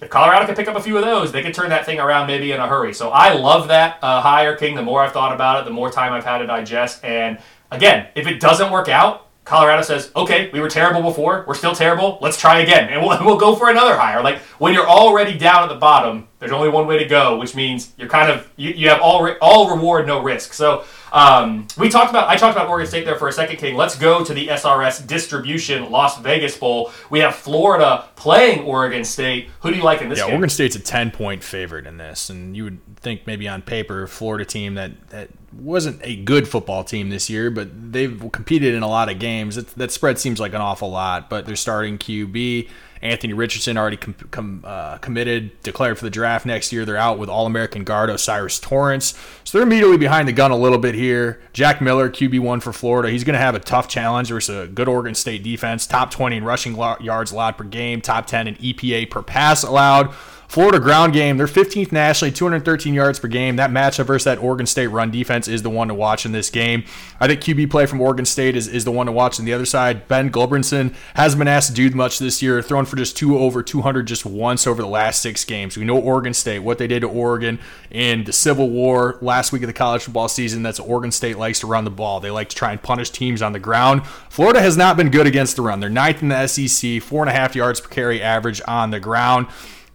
[0.00, 2.26] if Colorado could pick up a few of those, they could turn that thing around
[2.26, 2.92] maybe in a hurry.
[2.92, 4.74] So I love that uh, higher king.
[4.74, 7.04] The more I've thought about it, the more time I've had to digest.
[7.04, 7.38] And
[7.70, 11.44] again, if it doesn't work out, Colorado says, okay, we were terrible before.
[11.46, 12.18] We're still terrible.
[12.22, 12.88] Let's try again.
[12.88, 14.22] And we'll, we'll go for another hire.
[14.22, 17.54] Like when you're already down at the bottom, there's only one way to go, which
[17.54, 20.54] means you're kind of, you, you have all, re- all reward, no risk.
[20.54, 23.76] So um, we talked about, I talked about Oregon State there for a second, King.
[23.76, 26.90] Let's go to the SRS distribution Las Vegas Bowl.
[27.08, 29.48] We have Florida playing Oregon State.
[29.60, 30.26] Who do you like in this game?
[30.26, 30.40] yeah, game?
[30.40, 32.30] Oregon State's a 10 point favorite in this.
[32.30, 36.84] And you would think maybe on paper, Florida team that, that wasn't a good football
[36.84, 39.56] team this year, but they've competed in a lot of games.
[39.56, 42.68] It, that spread seems like an awful lot, but they're starting QB.
[43.02, 46.86] Anthony Richardson already com- com- uh, committed, declared for the draft next year.
[46.86, 49.14] They're out with All American guard O'Cyrus Torrence.
[49.44, 51.42] So they're immediately behind the gun a little bit here.
[51.52, 53.10] Jack Miller, QB1 for Florida.
[53.10, 55.86] He's going to have a tough challenge versus a good Oregon State defense.
[55.86, 60.14] Top 20 in rushing yards allowed per game, top 10 in EPA per pass allowed.
[60.48, 63.56] Florida ground game, they're 15th nationally, 213 yards per game.
[63.56, 66.50] That matchup versus that Oregon State run defense is the one to watch in this
[66.50, 66.84] game.
[67.20, 69.52] I think QB play from Oregon State is, is the one to watch on the
[69.52, 70.06] other side.
[70.08, 73.62] Ben Gulbranson hasn't been asked to do much this year, thrown for just two over
[73.62, 75.76] 200 just once over the last six games.
[75.76, 77.58] We know Oregon State, what they did to Oregon
[77.90, 80.62] in the Civil War last week of the college football season.
[80.62, 82.20] That's Oregon State likes to run the ball.
[82.20, 84.06] They like to try and punish teams on the ground.
[84.28, 85.80] Florida has not been good against the run.
[85.80, 89.00] They're ninth in the SEC, four and a half yards per carry average on the
[89.00, 89.46] ground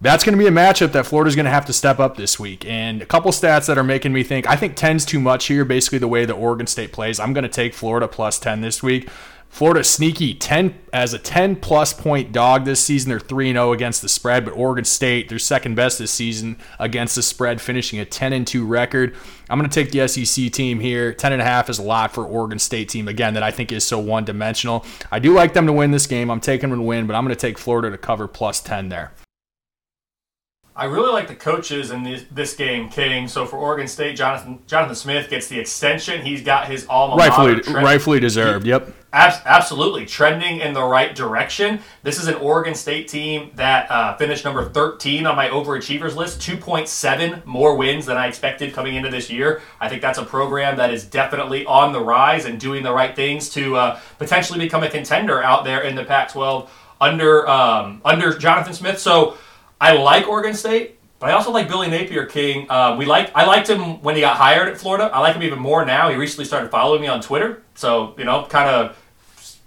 [0.02, 2.40] that's going to be a matchup that Florida's going to have to step up this
[2.40, 2.66] week.
[2.66, 5.66] And a couple stats that are making me think I think 10's too much here,
[5.66, 7.20] basically the way that Oregon State plays.
[7.20, 9.10] I'm going to take Florida plus 10 this week.
[9.50, 13.10] Florida sneaky 10 as a 10 plus point dog this season.
[13.10, 17.16] They're 3 0 against the spread, but Oregon State, they're second best this season against
[17.16, 19.16] the spread, finishing a 10 and 2 record.
[19.50, 21.14] I'm going to take the SEC team here.
[21.14, 23.72] 10 and a half is a lot for Oregon State team again that I think
[23.72, 24.86] is so one dimensional.
[25.12, 26.30] I do like them to win this game.
[26.30, 28.90] I'm taking them to win, but I'm going to take Florida to cover plus 10
[28.90, 29.12] there.
[30.80, 33.28] I really like the coaches in this, this, game, King.
[33.28, 36.26] So for Oregon State, Jonathan Jonathan Smith gets the extension.
[36.26, 37.64] He's got his alma rightfully, mater.
[37.64, 38.64] Trend- rightfully deserved.
[38.64, 38.88] He, yep.
[39.12, 41.82] Ab- absolutely trending in the right direction.
[42.04, 46.40] This is an Oregon State team that uh, finished number 13 on my overachievers list.
[46.40, 49.62] 2.7 more wins than I expected coming into this year.
[49.82, 53.14] I think that's a program that is definitely on the rise and doing the right
[53.14, 56.70] things to uh, potentially become a contender out there in the Pac-12
[57.02, 59.00] under um, under Jonathan Smith.
[59.00, 59.38] So
[59.82, 62.70] I like Oregon State, but I also like Billy Napier King.
[62.70, 65.10] Um, we like I liked him when he got hired at Florida.
[65.14, 66.10] I like him even more now.
[66.10, 68.98] He recently started following me on Twitter, so you know, kind of.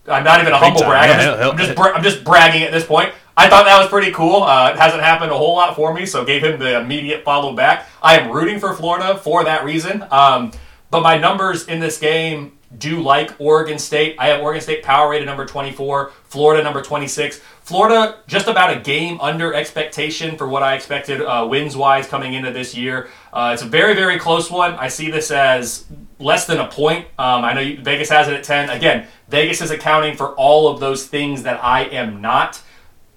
[0.05, 1.11] I'm not even a humble brag.
[1.11, 3.13] I'm just, I'm just, bra- I'm just bragging at this point.
[3.37, 4.43] I thought that was pretty cool.
[4.43, 7.55] Uh, it hasn't happened a whole lot for me, so gave him the immediate follow
[7.55, 7.89] back.
[8.03, 10.05] I am rooting for Florida for that reason.
[10.11, 10.51] Um,
[10.91, 14.17] but my numbers in this game do like Oregon State.
[14.19, 17.41] I have Oregon State power rated number 24, Florida number 26.
[17.63, 22.35] Florida just about a game under expectation for what I expected uh, wins wise coming
[22.35, 23.09] into this year.
[23.33, 24.75] Uh, it's a very very close one.
[24.75, 25.87] I see this as
[26.19, 27.07] less than a point.
[27.19, 28.71] Um, I know Vegas has it at 10.
[28.71, 32.63] Again, Vegas is accounting for all of those things that I am not.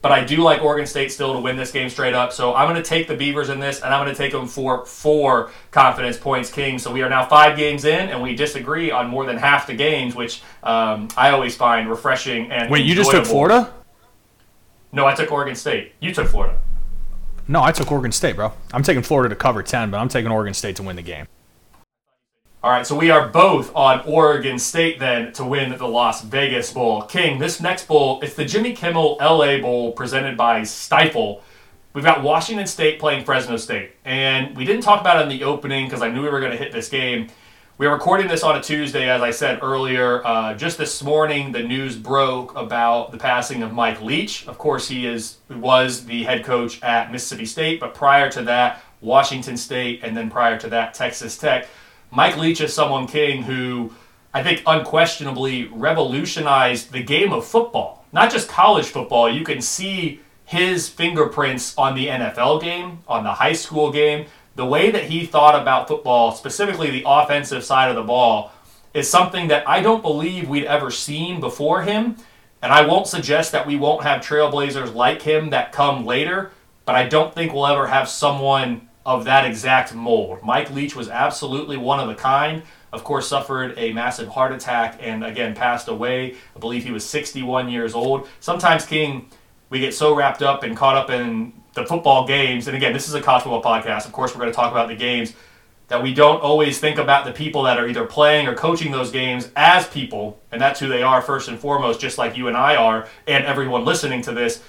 [0.05, 2.31] But I do like Oregon State still to win this game straight up.
[2.31, 4.45] So I'm going to take the Beavers in this, and I'm going to take them
[4.45, 6.77] for four confidence points, King.
[6.77, 9.73] So we are now five games in, and we disagree on more than half the
[9.73, 12.69] games, which um, I always find refreshing and.
[12.69, 12.87] Wait, enjoyable.
[12.87, 13.73] you just took Florida?
[14.91, 15.93] No, I took Oregon State.
[15.99, 16.59] You took Florida.
[17.47, 18.53] No, I took Oregon State, bro.
[18.73, 21.25] I'm taking Florida to cover 10, but I'm taking Oregon State to win the game.
[22.65, 26.73] All right, so we are both on Oregon State then to win the Las Vegas
[26.73, 27.03] Bowl.
[27.03, 31.41] King, this next bowl, it's the Jimmy Kimmel LA Bowl presented by Stifel.
[31.93, 33.91] We've got Washington State playing Fresno State.
[34.03, 36.53] And we didn't talk about it in the opening because I knew we were going
[36.53, 37.27] to hit this game.
[37.77, 40.25] We're recording this on a Tuesday, as I said earlier.
[40.25, 44.47] Uh, just this morning, the news broke about the passing of Mike Leach.
[44.47, 48.81] Of course, he is was the head coach at Mississippi State, but prior to that,
[49.01, 51.67] Washington State, and then prior to that, Texas Tech.
[52.15, 53.91] Mike Leach is someone, King, who
[54.33, 58.05] I think unquestionably revolutionized the game of football.
[58.13, 59.29] Not just college football.
[59.29, 64.27] You can see his fingerprints on the NFL game, on the high school game.
[64.55, 68.53] The way that he thought about football, specifically the offensive side of the ball,
[68.93, 72.15] is something that I don't believe we'd ever seen before him.
[72.61, 76.51] And I won't suggest that we won't have trailblazers like him that come later,
[76.85, 80.39] but I don't think we'll ever have someone of that exact mold.
[80.43, 82.63] Mike Leach was absolutely one of a kind.
[82.91, 86.35] Of course, suffered a massive heart attack and again passed away.
[86.55, 88.27] I believe he was 61 years old.
[88.39, 89.29] Sometimes, King,
[89.69, 92.67] we get so wrapped up and caught up in the football games.
[92.67, 94.05] And again, this is a college football podcast.
[94.05, 95.33] Of course, we're going to talk about the games
[95.87, 99.11] that we don't always think about the people that are either playing or coaching those
[99.11, 102.57] games as people, and that's who they are first and foremost, just like you and
[102.57, 104.63] I are, and everyone listening to this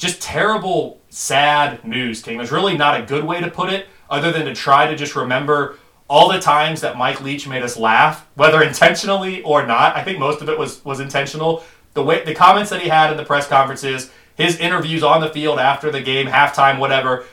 [0.00, 2.38] just terrible, sad news, King.
[2.38, 5.14] There's really not a good way to put it other than to try to just
[5.14, 9.94] remember all the times that Mike Leach made us laugh, whether intentionally or not.
[9.94, 11.62] I think most of it was was intentional.
[11.92, 15.28] The way the comments that he had in the press conferences, his interviews on the
[15.28, 17.26] field after the game, halftime, whatever,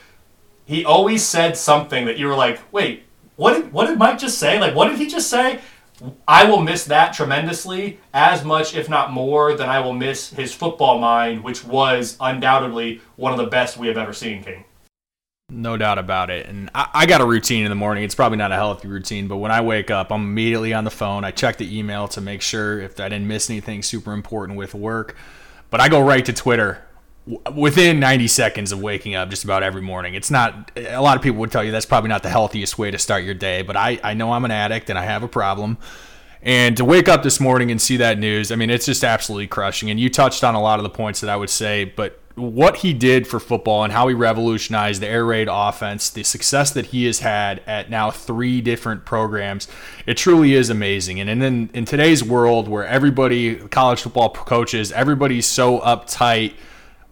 [0.65, 3.05] he always said something that you were like, "Wait,
[3.37, 4.59] what did what did Mike just say?
[4.59, 5.61] Like what did he just say?"
[6.27, 10.53] I will miss that tremendously, as much, if not more, than I will miss his
[10.53, 14.63] football mind, which was undoubtedly one of the best we have ever seen, King.
[15.49, 16.45] No doubt about it.
[16.45, 18.03] And I, I, got a routine in the morning.
[18.03, 20.91] It's probably not a healthy routine, but when I wake up, I'm immediately on the
[20.91, 21.23] phone.
[21.23, 24.75] I check the email to make sure if I didn't miss anything super important with
[24.75, 25.15] work.
[25.69, 26.86] But I go right to Twitter
[27.53, 30.13] within 90 seconds of waking up just about every morning.
[30.13, 32.89] It's not, a lot of people would tell you that's probably not the healthiest way
[32.89, 35.27] to start your day, but I, I know I'm an addict and I have a
[35.27, 35.77] problem.
[36.41, 39.47] And to wake up this morning and see that news, I mean, it's just absolutely
[39.47, 39.89] crushing.
[39.89, 42.77] And you touched on a lot of the points that I would say, but what
[42.77, 46.87] he did for football and how he revolutionized the air raid offense, the success that
[46.87, 49.67] he has had at now three different programs,
[50.05, 51.19] it truly is amazing.
[51.19, 56.53] And in, in today's world where everybody, college football coaches, everybody's so uptight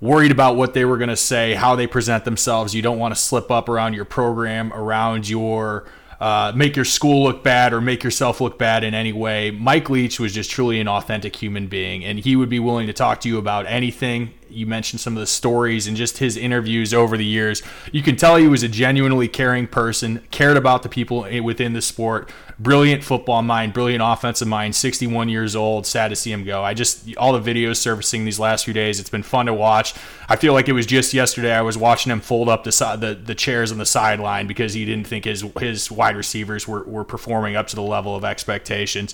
[0.05, 2.73] worried about what they were going to say, how they present themselves.
[2.73, 5.85] You don't want to slip up around your program, around your
[6.19, 9.51] uh, make your school look bad or make yourself look bad in any way.
[9.51, 12.93] Mike Leach was just truly an authentic human being, and he would be willing to
[12.93, 14.33] talk to you about anything.
[14.55, 17.61] You mentioned some of the stories and just his interviews over the years.
[17.91, 21.81] You can tell he was a genuinely caring person, cared about the people within the
[21.81, 22.31] sport.
[22.57, 24.75] Brilliant football mind, brilliant offensive mind.
[24.75, 25.85] 61 years old.
[25.85, 26.63] Sad to see him go.
[26.63, 28.99] I just all the videos surfacing these last few days.
[28.99, 29.93] It's been fun to watch.
[30.29, 31.53] I feel like it was just yesterday.
[31.53, 34.85] I was watching him fold up the the, the chairs on the sideline because he
[34.85, 39.13] didn't think his his wide receivers were, were performing up to the level of expectations.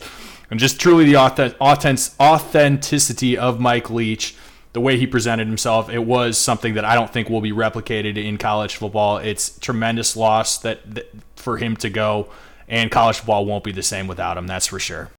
[0.51, 4.35] And just truly the authenticity of Mike Leach
[4.73, 8.17] the way he presented himself, it was something that I don't think will be replicated
[8.17, 9.17] in college football.
[9.17, 12.29] It's tremendous loss that, that, for him to go,
[12.67, 14.47] and college football won't be the same without him.
[14.47, 15.11] That's for sure.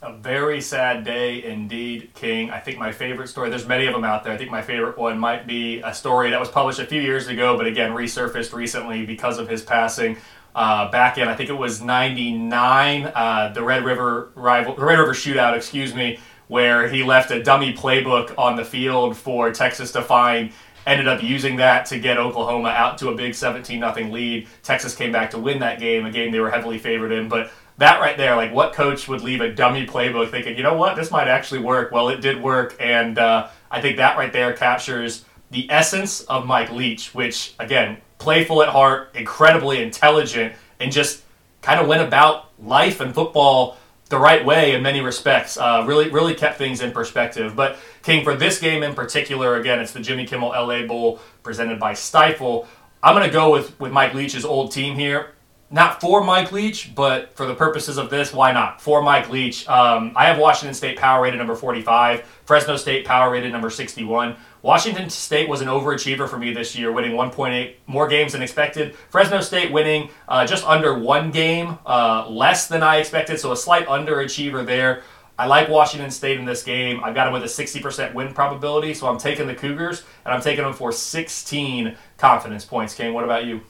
[0.00, 2.50] A very sad day indeed, King.
[2.50, 4.32] I think my favorite story, there's many of them out there.
[4.32, 7.28] I think my favorite one might be a story that was published a few years
[7.28, 10.16] ago, but again, resurfaced recently because of his passing.
[10.56, 15.12] Uh, back in, I think it was 99, uh, the Red River rival, Red River
[15.12, 16.18] shootout, excuse me,
[16.52, 20.52] where he left a dummy playbook on the field for Texas to find.
[20.86, 24.46] Ended up using that to get Oklahoma out to a big 17 0 lead.
[24.62, 27.26] Texas came back to win that game, a game they were heavily favored in.
[27.26, 30.74] But that right there, like what coach would leave a dummy playbook thinking, you know
[30.74, 31.90] what, this might actually work?
[31.90, 32.76] Well, it did work.
[32.78, 37.96] And uh, I think that right there captures the essence of Mike Leach, which, again,
[38.18, 41.22] playful at heart, incredibly intelligent, and just
[41.62, 43.78] kind of went about life and football
[44.12, 45.56] the right way in many respects.
[45.56, 47.56] Uh, really, really kept things in perspective.
[47.56, 51.80] But King, for this game in particular, again, it's the Jimmy Kimmel LA Bowl presented
[51.80, 52.66] by Stifel.
[53.02, 55.30] I'm going to go with, with Mike Leach's old team here.
[55.74, 58.78] Not for Mike Leach, but for the purposes of this, why not?
[58.78, 59.66] For Mike Leach.
[59.66, 64.36] Um, I have Washington State power rated number 45, Fresno State power rated number 61.
[64.60, 68.94] Washington State was an overachiever for me this year, winning 1.8 more games than expected.
[69.08, 73.56] Fresno State winning uh, just under one game uh, less than I expected, so a
[73.56, 75.02] slight underachiever there.
[75.38, 77.02] I like Washington State in this game.
[77.02, 80.42] I've got them with a 60% win probability, so I'm taking the Cougars, and I'm
[80.42, 82.94] taking them for 16 confidence points.
[82.94, 83.62] Kane, what about you?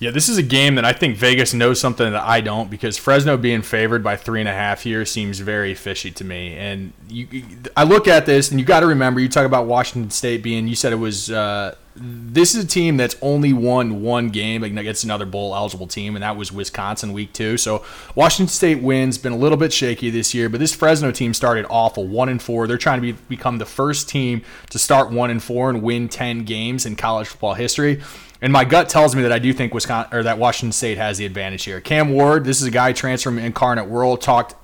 [0.00, 2.96] Yeah, this is a game that I think Vegas knows something that I don't because
[2.98, 6.56] Fresno being favored by three and a half here seems very fishy to me.
[6.56, 7.44] And you,
[7.76, 10.66] I look at this, and you got to remember, you talk about Washington State being,
[10.66, 11.30] you said it was.
[11.30, 16.16] Uh, this is a team that's only won one game against another bowl eligible team,
[16.16, 17.56] and that was Wisconsin week two.
[17.56, 17.84] So
[18.16, 21.66] Washington State wins, been a little bit shaky this year, but this Fresno team started
[21.70, 22.66] awful, one and four.
[22.66, 26.08] They're trying to be, become the first team to start one and four and win
[26.08, 28.02] ten games in college football history.
[28.40, 31.18] And my gut tells me that I do think Wisconsin or that Washington State has
[31.18, 31.80] the advantage here.
[31.80, 34.54] Cam Ward, this is a guy transferred from Incarnate Word, talked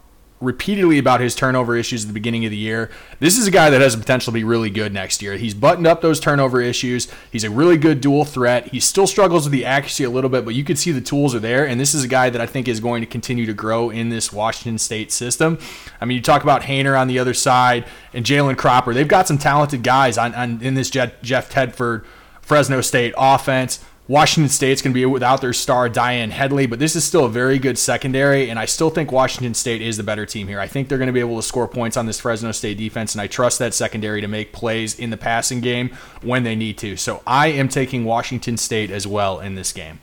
[0.40, 2.90] repeatedly about his turnover issues at the beginning of the year.
[3.18, 5.36] This is a guy that has the potential to be really good next year.
[5.36, 7.08] He's buttoned up those turnover issues.
[7.30, 8.68] He's a really good dual threat.
[8.68, 11.34] He still struggles with the accuracy a little bit, but you can see the tools
[11.34, 11.66] are there.
[11.66, 14.08] And this is a guy that I think is going to continue to grow in
[14.08, 15.58] this Washington State system.
[16.00, 18.94] I mean, you talk about Haener on the other side and Jalen Cropper.
[18.94, 22.06] They've got some talented guys on, on in this Jeff Tedford
[22.42, 23.84] Fresno State offense.
[24.10, 27.28] Washington State's going to be without their star Daiyan Henley, but this is still a
[27.28, 30.58] very good secondary, and I still think Washington State is the better team here.
[30.58, 33.14] I think they're going to be able to score points on this Fresno State defense,
[33.14, 35.90] and I trust that secondary to make plays in the passing game
[36.22, 36.96] when they need to.
[36.96, 40.00] So I am taking Washington State as well in this game.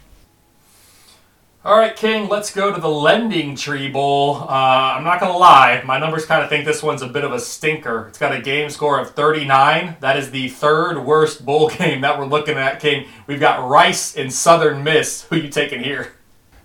[1.68, 4.38] All right, King, let's go to the Lending Tree Bowl.
[4.38, 4.46] Uh,
[4.96, 7.34] I'm not going to lie, my numbers kind of think this one's a bit of
[7.34, 8.08] a stinker.
[8.08, 9.98] It's got a game score of 39.
[10.00, 13.06] That is the third worst bowl game that we're looking at, King.
[13.28, 15.24] We've got Rice and Southern Miss.
[15.24, 16.14] Who you taking here?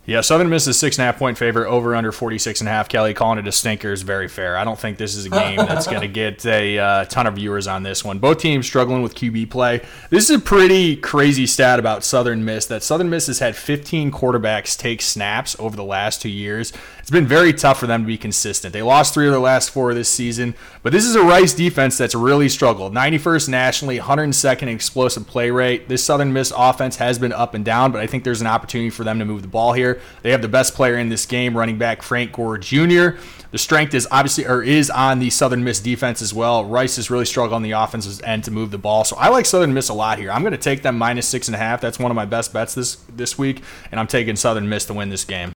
[0.04, 2.72] Yeah, Southern Miss is six and a half point favorite over under 46 and a
[2.72, 2.88] half.
[2.88, 4.56] Kelly calling it a stinker is very fair.
[4.56, 7.36] I don't think this is a game that's going to get a uh, ton of
[7.36, 8.18] viewers on this one.
[8.18, 9.80] Both teams struggling with QB play.
[10.10, 14.10] This is a pretty crazy stat about Southern Miss that Southern Miss has had 15
[14.10, 16.72] quarterbacks take snaps over the last two years.
[17.02, 18.72] It's been very tough for them to be consistent.
[18.72, 21.98] They lost three of their last four this season, but this is a Rice defense
[21.98, 22.94] that's really struggled.
[22.94, 25.88] 91st nationally, 102nd explosive play rate.
[25.88, 28.88] This Southern Miss offense has been up and down, but I think there's an opportunity
[28.88, 30.00] for them to move the ball here.
[30.22, 33.18] They have the best player in this game, running back Frank Gore Jr.
[33.50, 36.64] The strength is obviously or is on the Southern Miss defense as well.
[36.64, 39.46] Rice has really struggled on the offensive end to move the ball, so I like
[39.46, 40.30] Southern Miss a lot here.
[40.30, 41.80] I'm going to take them minus six and a half.
[41.80, 44.94] That's one of my best bets this this week, and I'm taking Southern Miss to
[44.94, 45.52] win this game.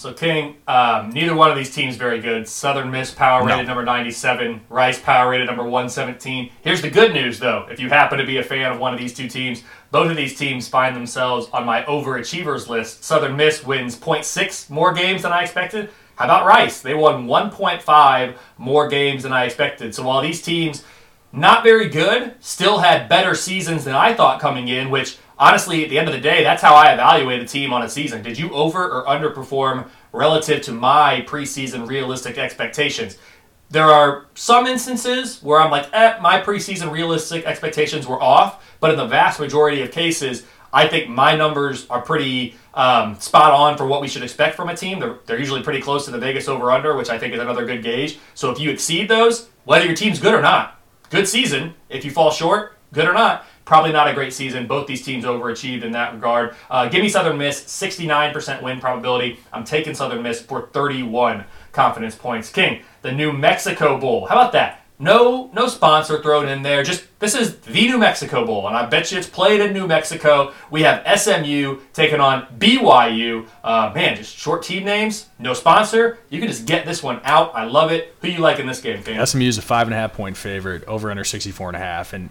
[0.00, 2.48] So King, um, neither one of these teams very good.
[2.48, 3.74] Southern Miss power rated no.
[3.74, 6.50] number 97, Rice power rated number 117.
[6.62, 8.98] Here's the good news though, if you happen to be a fan of one of
[8.98, 13.04] these two teams, both of these teams find themselves on my overachievers list.
[13.04, 15.90] Southern Miss wins 0.6 more games than I expected.
[16.16, 16.80] How about Rice?
[16.80, 19.94] They won 1.5 more games than I expected.
[19.94, 20.82] So while these teams
[21.30, 25.90] not very good, still had better seasons than I thought coming in, which honestly, at
[25.90, 28.22] the end of the day, that's how I evaluate a team on a season.
[28.22, 33.18] Did you over or underperform relative to my preseason realistic expectations?
[33.70, 38.90] There are some instances where I'm like, eh, my preseason realistic expectations were off, but
[38.90, 43.76] in the vast majority of cases, I think my numbers are pretty um, spot on
[43.76, 45.00] for what we should expect from a team.
[45.00, 47.64] They're, they're usually pretty close to the Vegas over under, which I think is another
[47.64, 48.18] good gauge.
[48.34, 51.74] So if you exceed those, whether your team's good or not, good season.
[51.88, 54.66] If you fall short, good or not, Probably not a great season.
[54.66, 56.56] Both these teams overachieved in that regard.
[56.68, 59.38] Uh, give me Southern Miss, 69% win probability.
[59.52, 62.50] I'm taking Southern Miss for 31 confidence points.
[62.50, 64.26] King, the New Mexico Bowl.
[64.26, 64.84] How about that?
[64.98, 66.82] No, no sponsor thrown in there.
[66.82, 69.86] Just this is the New Mexico Bowl, and I bet you it's played in New
[69.86, 70.52] Mexico.
[70.70, 73.46] We have SMU taking on BYU.
[73.62, 76.18] Uh, man, just short team names, no sponsor.
[76.28, 77.54] You can just get this one out.
[77.54, 78.14] I love it.
[78.20, 79.24] Who you like in this game, King?
[79.24, 82.12] SMU is a five and a half point favorite, over under 64 and a half,
[82.12, 82.28] and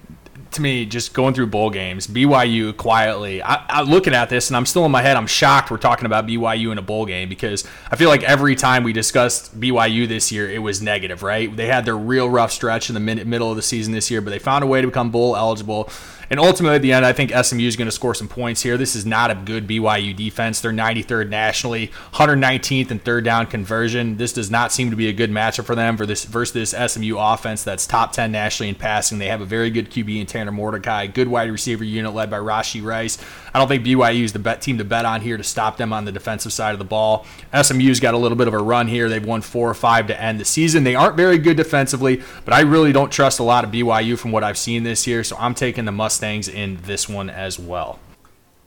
[0.51, 3.41] to me, just going through bowl games, BYU quietly.
[3.41, 5.17] I, I looking at this, and I'm still in my head.
[5.17, 8.55] I'm shocked we're talking about BYU in a bowl game because I feel like every
[8.55, 11.23] time we discussed BYU this year, it was negative.
[11.23, 11.55] Right?
[11.55, 14.21] They had their real rough stretch in the mid- middle of the season this year,
[14.21, 15.89] but they found a way to become bowl eligible.
[16.29, 18.77] And ultimately, at the end, I think SMU is going to score some points here.
[18.77, 20.61] This is not a good BYU defense.
[20.61, 24.17] They're 93rd nationally, 119th in third down conversion.
[24.17, 26.91] This does not seem to be a good matchup for them for this versus this
[26.91, 29.17] SMU offense that's top 10 nationally in passing.
[29.17, 32.37] They have a very good QB in Tanner Mordecai, good wide receiver unit led by
[32.37, 33.17] Rashee Rice.
[33.53, 35.91] I don't think BYU is the bet team to bet on here to stop them
[35.91, 37.25] on the defensive side of the ball.
[37.59, 39.09] SMU's got a little bit of a run here.
[39.09, 40.83] They've won four or five to end the season.
[40.83, 44.31] They aren't very good defensively, but I really don't trust a lot of BYU from
[44.31, 45.23] what I've seen this year.
[45.23, 47.97] So I'm taking the Mustangs in this one as well.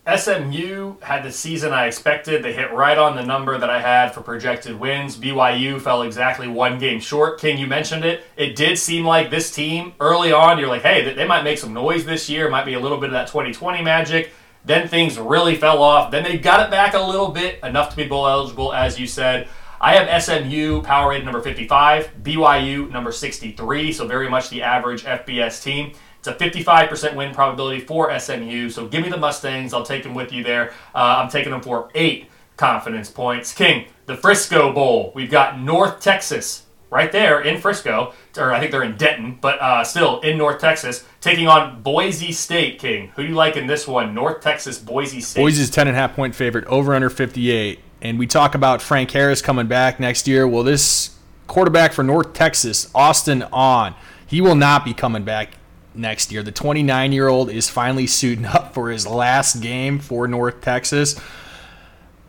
[0.07, 2.43] SMU had the season I expected.
[2.43, 5.19] They hit right on the number that I had for projected wins.
[5.19, 7.39] BYU fell exactly one game short.
[7.39, 8.25] King, you mentioned it.
[8.39, 11.75] It did seem like this team early on, you're like, hey, they might make some
[11.75, 12.49] noise this year.
[12.49, 14.33] Might be a little bit of that 2020 magic.
[14.65, 16.11] Then things really fell off.
[16.11, 19.07] Then they got it back a little bit, enough to be bowl eligible, as you
[19.07, 19.47] said.
[19.79, 25.05] I have SMU power rated number 55, BYU number 63, so very much the average
[25.05, 25.93] FBS team.
[26.25, 29.75] It's a 55% win probability for SMU, so give me the Mustangs.
[29.75, 30.71] I'll take them with you there.
[30.95, 33.53] Uh, I'm taking them for eight confidence points.
[33.53, 35.11] King, the Frisco Bowl.
[35.17, 39.61] We've got North Texas right there in Frisco, or I think they're in Denton, but
[39.61, 42.79] uh, still in North Texas, taking on Boise State.
[42.79, 44.15] King, who do you like in this one?
[44.15, 45.41] North Texas, Boise State.
[45.41, 47.81] Boise's ten and a half point favorite, over under 58.
[48.01, 50.47] And we talk about Frank Harris coming back next year.
[50.47, 51.17] Well, this
[51.49, 55.57] quarterback for North Texas, Austin Aune, he will not be coming back
[55.95, 56.43] next year.
[56.43, 61.21] The 29 year old is finally suiting up for his last game for North Texas.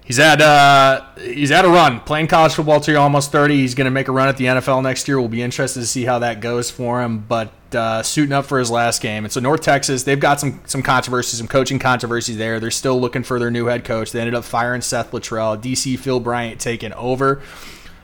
[0.05, 3.55] He's had uh, he's had a run playing college football till almost 30.
[3.55, 5.17] He's going to make a run at the NFL next year.
[5.17, 7.19] We'll be interested to see how that goes for him.
[7.19, 9.23] But uh, suiting up for his last game.
[9.23, 12.59] And so North Texas, they've got some some controversy, some coaching controversy there.
[12.59, 14.11] They're still looking for their new head coach.
[14.11, 15.61] They ended up firing Seth Littrell.
[15.61, 17.41] DC Phil Bryant taking over.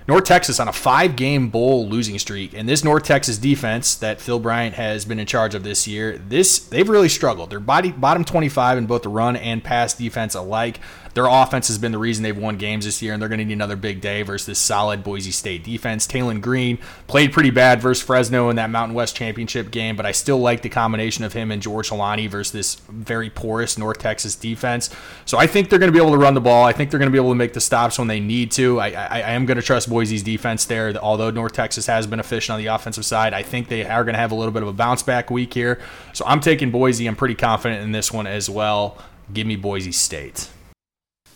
[0.09, 2.55] North Texas on a five game bowl losing streak.
[2.55, 6.17] And this North Texas defense that Phil Bryant has been in charge of this year,
[6.17, 7.51] this they've really struggled.
[7.51, 10.79] They're body, bottom 25 in both the run and pass defense alike.
[11.13, 13.45] Their offense has been the reason they've won games this year, and they're going to
[13.45, 16.07] need another big day versus this solid Boise State defense.
[16.07, 20.11] Taylen Green played pretty bad versus Fresno in that Mountain West Championship game, but I
[20.11, 24.35] still like the combination of him and George Holani versus this very porous North Texas
[24.35, 24.89] defense.
[25.25, 26.65] So I think they're going to be able to run the ball.
[26.65, 28.79] I think they're going to be able to make the stops when they need to.
[28.79, 32.19] I, I, I am going to trust Boise's defense there, although North Texas has been
[32.19, 33.33] efficient on the offensive side.
[33.33, 35.53] I think they are going to have a little bit of a bounce back week
[35.53, 35.79] here.
[36.13, 37.07] So I'm taking Boise.
[37.07, 38.97] I'm pretty confident in this one as well.
[39.33, 40.49] Give me Boise State.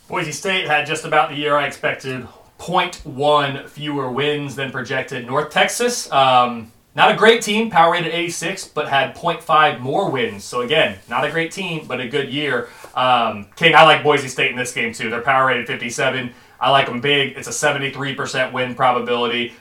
[0.07, 2.27] Boise State had just about the year I expected.
[2.59, 5.25] 0.1 fewer wins than projected.
[5.25, 10.43] North Texas, um, not a great team, power rated 86, but had 0.5 more wins.
[10.43, 12.69] So again, not a great team, but a good year.
[12.95, 15.09] Um, King, I like Boise State in this game too.
[15.09, 16.33] They're power rated 57.
[16.59, 17.35] I like them big.
[17.37, 19.53] It's a 73% win probability.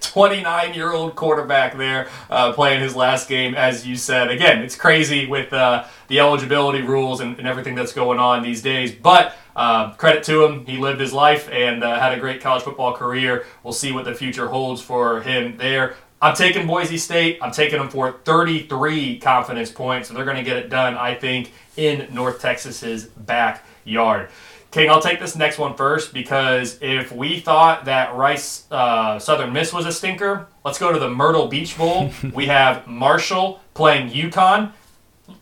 [0.00, 4.30] 29 uh, year old quarterback there uh, playing his last game, as you said.
[4.30, 8.62] Again, it's crazy with uh, the eligibility rules and, and, everything that's going on these
[8.62, 8.92] days.
[8.92, 10.64] But uh, credit to him.
[10.66, 13.44] He lived his life and uh, had a great college football career.
[13.62, 15.96] We'll see what the future holds for him there.
[16.22, 17.38] I'm taking Boise State.
[17.42, 20.08] I'm taking them for 33 confidence points.
[20.08, 24.30] So they're going to get it done, I think, in North Texas's backyard.
[24.70, 29.52] King, I'll take this next one first because if we thought that Rice uh, Southern
[29.52, 32.10] Miss was a stinker, let's go to the Myrtle Beach Bowl.
[32.34, 34.72] we have Marshall playing UConn.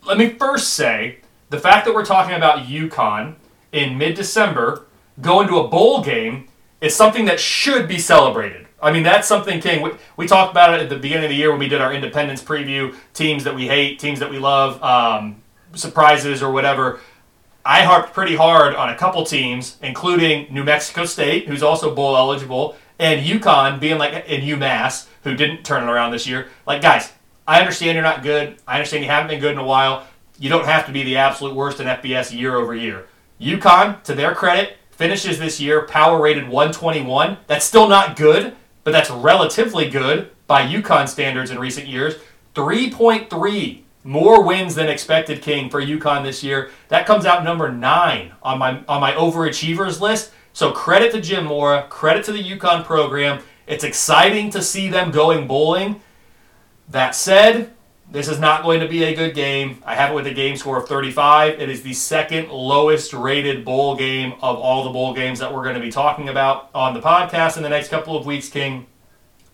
[0.05, 1.19] Let me first say
[1.51, 3.35] the fact that we're talking about UConn
[3.73, 4.87] in mid December
[5.21, 6.49] going to a bowl game
[6.81, 8.67] is something that should be celebrated.
[8.81, 9.83] I mean, that's something, King.
[9.83, 11.93] We, we talked about it at the beginning of the year when we did our
[11.93, 15.43] independence preview teams that we hate, teams that we love, um,
[15.75, 17.01] surprises or whatever.
[17.67, 22.17] I harped pretty hard on a couple teams, including New Mexico State, who's also bowl
[22.17, 26.47] eligible, and UConn being like, in UMass, who didn't turn it around this year.
[26.65, 27.13] Like, guys,
[27.45, 28.57] I understand you're not good.
[28.69, 30.07] I understand you haven't been good in a while.
[30.39, 33.09] You don't have to be the absolute worst in FBS year over year.
[33.41, 37.37] UConn, to their credit, finishes this year power rated 121.
[37.49, 38.55] That's still not good,
[38.85, 42.15] but that's relatively good by UConn standards in recent years.
[42.55, 46.71] 3.3 more wins than expected, King, for UConn this year.
[46.89, 50.33] That comes out number nine on my on my overachievers list.
[50.53, 53.43] So credit to Jim Mora, credit to the UConn program.
[53.67, 56.01] It's exciting to see them going bowling.
[56.89, 57.75] That said,
[58.11, 59.83] this is not going to be a good game.
[59.85, 61.61] I have it with a game score of 35.
[61.61, 65.65] It is the second lowest rated bowl game of all the bowl games that we're
[65.65, 68.87] going to be talking about on the podcast in the next couple of weeks, King.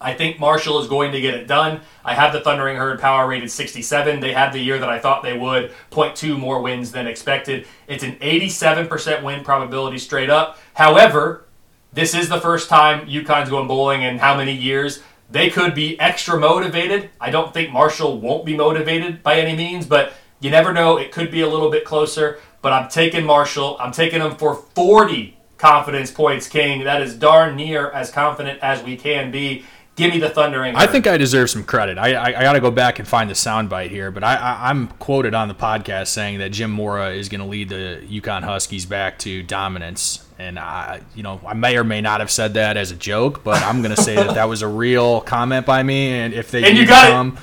[0.03, 1.81] I think Marshall is going to get it done.
[2.05, 4.21] I have the Thundering Herd power rated 67.
[4.21, 7.67] They had the year that I thought they would, 0.2 more wins than expected.
[7.87, 10.59] It's an 87% win probability straight up.
[10.75, 11.45] However,
[11.93, 15.03] this is the first time UConn's going bowling in how many years?
[15.31, 17.11] They could be extra motivated.
[17.21, 20.99] I don't think Marshall won't be motivated by any means, but you never know.
[20.99, 22.39] It could be a little bit closer.
[22.61, 23.77] But I'm taking Marshall.
[23.81, 26.85] I'm taking them for 40 confidence points, King.
[26.85, 29.65] That is darn near as confident as we can be.
[29.95, 30.75] Give me the thundering.
[30.75, 31.99] I think I deserve some credit.
[31.99, 34.71] I, I, I got to go back and find the soundbite here, but I, I,
[34.71, 38.43] am quoted on the podcast saying that Jim Mora is going to lead the UConn
[38.43, 40.27] Huskies back to dominance.
[40.39, 43.45] And I, you know, I may or may not have said that as a joke,
[43.45, 46.13] but I'm going to say that that was a real comment by me.
[46.13, 47.39] And if they and you got come,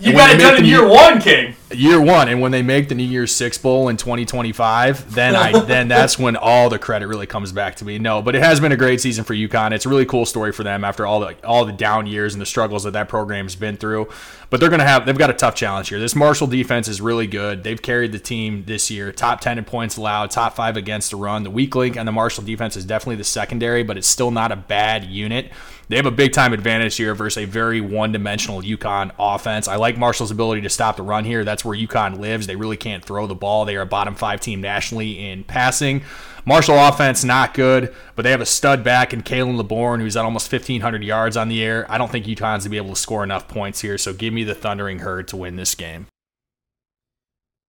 [0.00, 2.88] it, you got it done in year one, King year one, and when they make
[2.88, 7.06] the New Year's Six Bowl in 2025, then I then that's when all the credit
[7.06, 7.98] really comes back to me.
[7.98, 9.72] No, but it has been a great season for UConn.
[9.72, 12.40] It's a really cool story for them after all the all the down years and
[12.40, 14.08] the struggles that that program's been through.
[14.52, 15.98] But they're gonna have they've got a tough challenge here.
[15.98, 17.64] This Marshall defense is really good.
[17.64, 21.16] They've carried the team this year, top ten in points allowed, top five against the
[21.16, 21.42] run.
[21.42, 24.52] The weak link on the Marshall defense is definitely the secondary, but it's still not
[24.52, 25.50] a bad unit.
[25.88, 29.68] They have a big time advantage here versus a very one dimensional UConn offense.
[29.68, 31.44] I like Marshall's ability to stop the run here.
[31.44, 32.46] That's where UConn lives.
[32.46, 33.64] They really can't throw the ball.
[33.64, 36.02] They are a bottom five team nationally in passing.
[36.44, 40.24] Marshall offense not good, but they have a stud back in Khalan Laborn who's at
[40.24, 41.86] almost 1,500 yards on the air.
[41.88, 44.42] I don't think UConn's to be able to score enough points here, so give me
[44.42, 46.06] the Thundering Herd to win this game.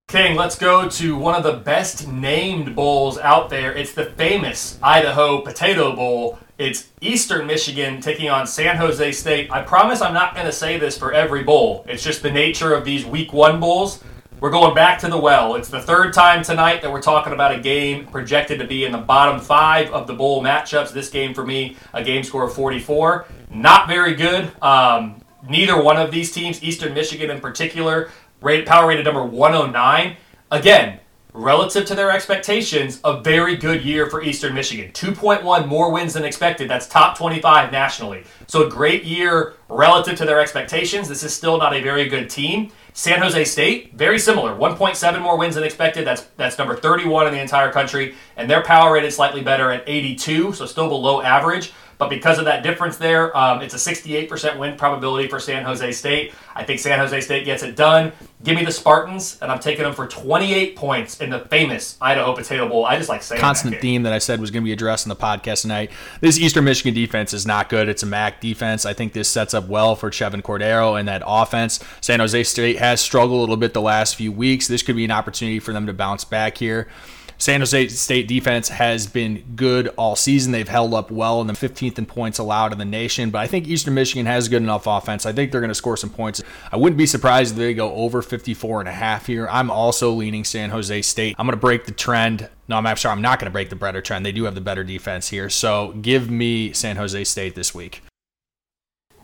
[0.07, 3.73] King, let's go to one of the best named bowls out there.
[3.73, 6.39] It's the famous Idaho Potato Bowl.
[6.57, 9.51] It's Eastern Michigan taking on San Jose State.
[9.51, 11.85] I promise I'm not going to say this for every bowl.
[11.87, 14.03] It's just the nature of these week one bowls.
[14.43, 15.55] We're going back to the well.
[15.55, 18.91] It's the third time tonight that we're talking about a game projected to be in
[18.91, 20.91] the bottom five of the bowl matchups.
[20.91, 23.25] This game for me, a game score of 44.
[23.51, 24.51] Not very good.
[24.61, 30.17] Um, neither one of these teams, Eastern Michigan in particular, rated, power rated number 109.
[30.51, 30.99] Again,
[31.33, 34.91] relative to their expectations, a very good year for Eastern Michigan.
[34.91, 36.69] 2.1 more wins than expected.
[36.69, 38.23] That's top 25 nationally.
[38.47, 41.09] So a great year relative to their expectations.
[41.09, 42.71] This is still not a very good team.
[42.95, 46.05] San Jose State, very similar, 1.7 more wins than expected.
[46.05, 49.83] That's that's number 31 in the entire country, and their power rated slightly better at
[49.87, 51.73] 82, so still below average.
[51.97, 55.91] But because of that difference there, um, it's a 68% win probability for San Jose
[55.93, 56.33] State.
[56.55, 58.11] I think San Jose State gets it done.
[58.43, 62.35] Give me the Spartans, and I'm taking them for 28 points in the famous Idaho
[62.35, 62.85] Potato Bowl.
[62.85, 65.05] I just like saying constant that theme that I said was going to be addressed
[65.05, 65.91] in the podcast tonight.
[66.19, 67.87] This Eastern Michigan defense is not good.
[67.87, 68.85] It's a MAC defense.
[68.85, 71.79] I think this sets up well for Chevan Cordeiro and that offense.
[72.01, 74.67] San Jose State has struggled a little bit the last few weeks.
[74.67, 76.89] This could be an opportunity for them to bounce back here.
[77.37, 80.51] San Jose State defense has been good all season.
[80.51, 83.47] They've held up well in the 15th in points allowed in the nation, but I
[83.47, 85.25] think Eastern Michigan has good enough offense.
[85.25, 86.41] I think they're going to score some points.
[86.71, 89.47] I wouldn't be surprised if they go over 54 and a half here.
[89.49, 91.35] I'm also leaning San Jose State.
[91.37, 92.49] I'm going to break the trend.
[92.67, 94.25] No, I'm sure I'm not going to break the better trend.
[94.25, 95.49] They do have the better defense here.
[95.49, 98.01] So give me San Jose State this week.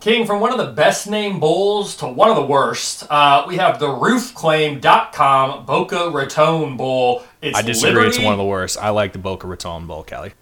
[0.00, 3.56] King, from one of the best named bowls to one of the worst, uh, we
[3.58, 7.22] have the roofclaim.com Boca Raton Bowl.
[7.42, 7.90] It's I disagree.
[7.92, 8.16] Liberty.
[8.16, 8.78] It's one of the worst.
[8.78, 10.32] I like the Boca Raton Bowl, Kelly.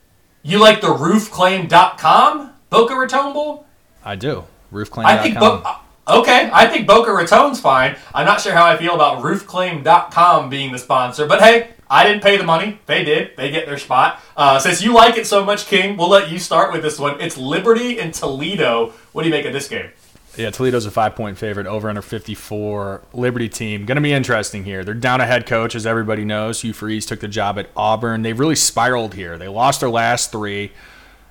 [0.43, 3.67] You like the roofclaim.com Boca Raton Bowl?
[4.05, 4.45] I do.
[4.73, 5.07] Roofclaim.com.
[5.07, 5.63] I think Bo-
[6.09, 7.97] Okay, I think Boca Raton's fine.
[8.15, 12.23] I'm not sure how I feel about roofclaim.com being the sponsor, but hey, I didn't
[12.23, 12.81] pay the money.
[12.87, 13.37] They did.
[13.37, 14.21] They get their spot.
[14.37, 17.21] Uh, since you like it so much, King, we'll let you start with this one.
[17.21, 18.93] It's Liberty and Toledo.
[19.13, 19.91] What do you make of this game?
[20.37, 23.03] Yeah, Toledo's a five point favorite, over under 54.
[23.13, 23.87] Liberty team.
[23.87, 24.85] Going to be interesting here.
[24.85, 26.61] They're down a head coach, as everybody knows.
[26.61, 28.23] Hugh Freeze took the job at Auburn.
[28.23, 29.37] They've really spiraled here.
[29.37, 30.73] They lost their last three.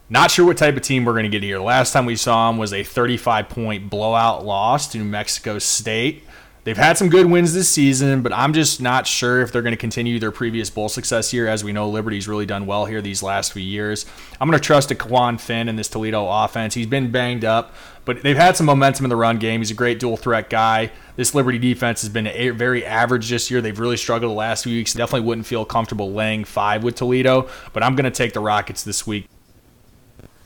[0.10, 1.60] Not sure what type of team we're going to get here.
[1.60, 6.24] Last time we saw them was a 35 point blowout loss to New Mexico State.
[6.68, 9.72] They've had some good wins this season, but I'm just not sure if they're going
[9.72, 11.48] to continue their previous bowl success here.
[11.48, 14.06] As we know, Liberty's really done well here these last few years.
[14.42, 16.74] I'm going to trust Dequan Finn in this Toledo offense.
[16.74, 19.62] He's been banged up, but they've had some momentum in the run game.
[19.62, 20.92] He's a great dual threat guy.
[21.16, 23.62] This Liberty defense has been a- very average this year.
[23.62, 24.92] They've really struggled the last few weeks.
[24.92, 28.84] Definitely wouldn't feel comfortable laying five with Toledo, but I'm going to take the Rockets
[28.84, 29.30] this week.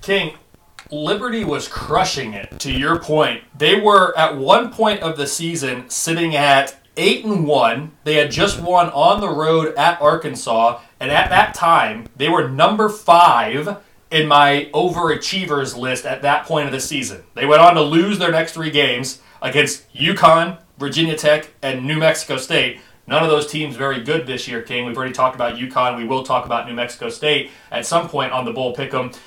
[0.03, 0.36] King,
[0.92, 2.60] Liberty was crushing it.
[2.60, 7.46] To your point, they were at one point of the season sitting at eight and
[7.48, 7.94] one.
[8.04, 12.50] They had just won on the road at Arkansas, and at that time they were
[12.50, 13.78] number five
[14.12, 17.24] in my overachievers list at that point of the season.
[17.34, 21.98] They went on to lose their next three games against UConn, Virginia Tech, and New
[21.98, 22.82] Mexico State.
[23.08, 24.86] None of those teams very good this year, King.
[24.86, 25.98] We've already talked about UConn.
[25.98, 29.18] We will talk about New Mexico State at some point on the Bowl Pick'em.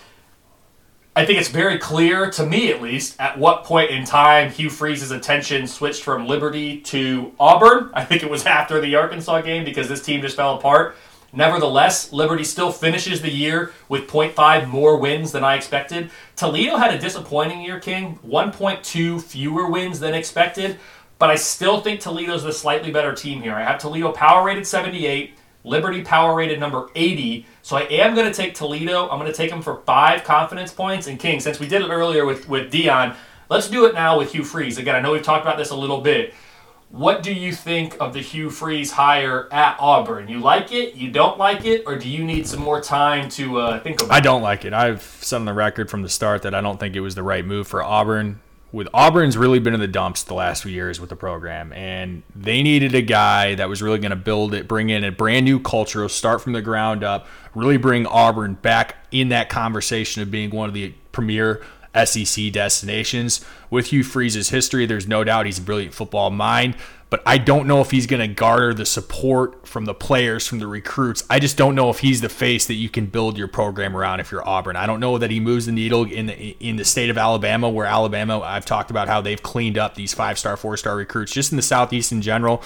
[1.16, 4.68] I think it's very clear, to me at least, at what point in time Hugh
[4.68, 7.90] Freeze's attention switched from Liberty to Auburn.
[7.94, 10.96] I think it was after the Arkansas game because this team just fell apart.
[11.32, 16.10] Nevertheless, Liberty still finishes the year with 0.5 more wins than I expected.
[16.34, 18.18] Toledo had a disappointing year, King.
[18.26, 20.80] 1.2 fewer wins than expected,
[21.20, 23.54] but I still think Toledo's the slightly better team here.
[23.54, 25.34] I have Toledo power rated 78,
[25.64, 27.46] Liberty power rated number 80.
[27.62, 29.08] So I am going to take Toledo.
[29.08, 31.06] I'm going to take them for five confidence points.
[31.06, 33.16] And King, since we did it earlier with, with Deion,
[33.48, 34.76] let's do it now with Hugh Freeze.
[34.76, 36.34] Again, I know we've talked about this a little bit.
[36.90, 40.28] What do you think of the Hugh Freeze hire at Auburn?
[40.28, 40.94] You like it?
[40.94, 41.84] You don't like it?
[41.86, 44.16] Or do you need some more time to uh, think about it?
[44.16, 44.72] I don't like it.
[44.72, 47.22] I've said on the record from the start that I don't think it was the
[47.22, 48.40] right move for Auburn
[48.74, 52.24] with Auburn's really been in the dumps the last few years with the program, and
[52.34, 55.44] they needed a guy that was really going to build it, bring in a brand
[55.44, 60.30] new culture, start from the ground up, really bring Auburn back in that conversation of
[60.32, 61.62] being one of the premier
[62.04, 63.44] SEC destinations.
[63.70, 66.76] With Hugh Freeze's history, there's no doubt he's a brilliant football mind
[67.14, 70.58] but I don't know if he's going to garner the support from the players, from
[70.58, 71.22] the recruits.
[71.30, 74.18] I just don't know if he's the face that you can build your program around
[74.18, 74.74] if you're Auburn.
[74.74, 77.70] I don't know that he moves the needle in the in the state of Alabama,
[77.70, 81.30] where Alabama, I've talked about how they've cleaned up these five star, four star recruits,
[81.30, 82.64] just in the Southeast in general.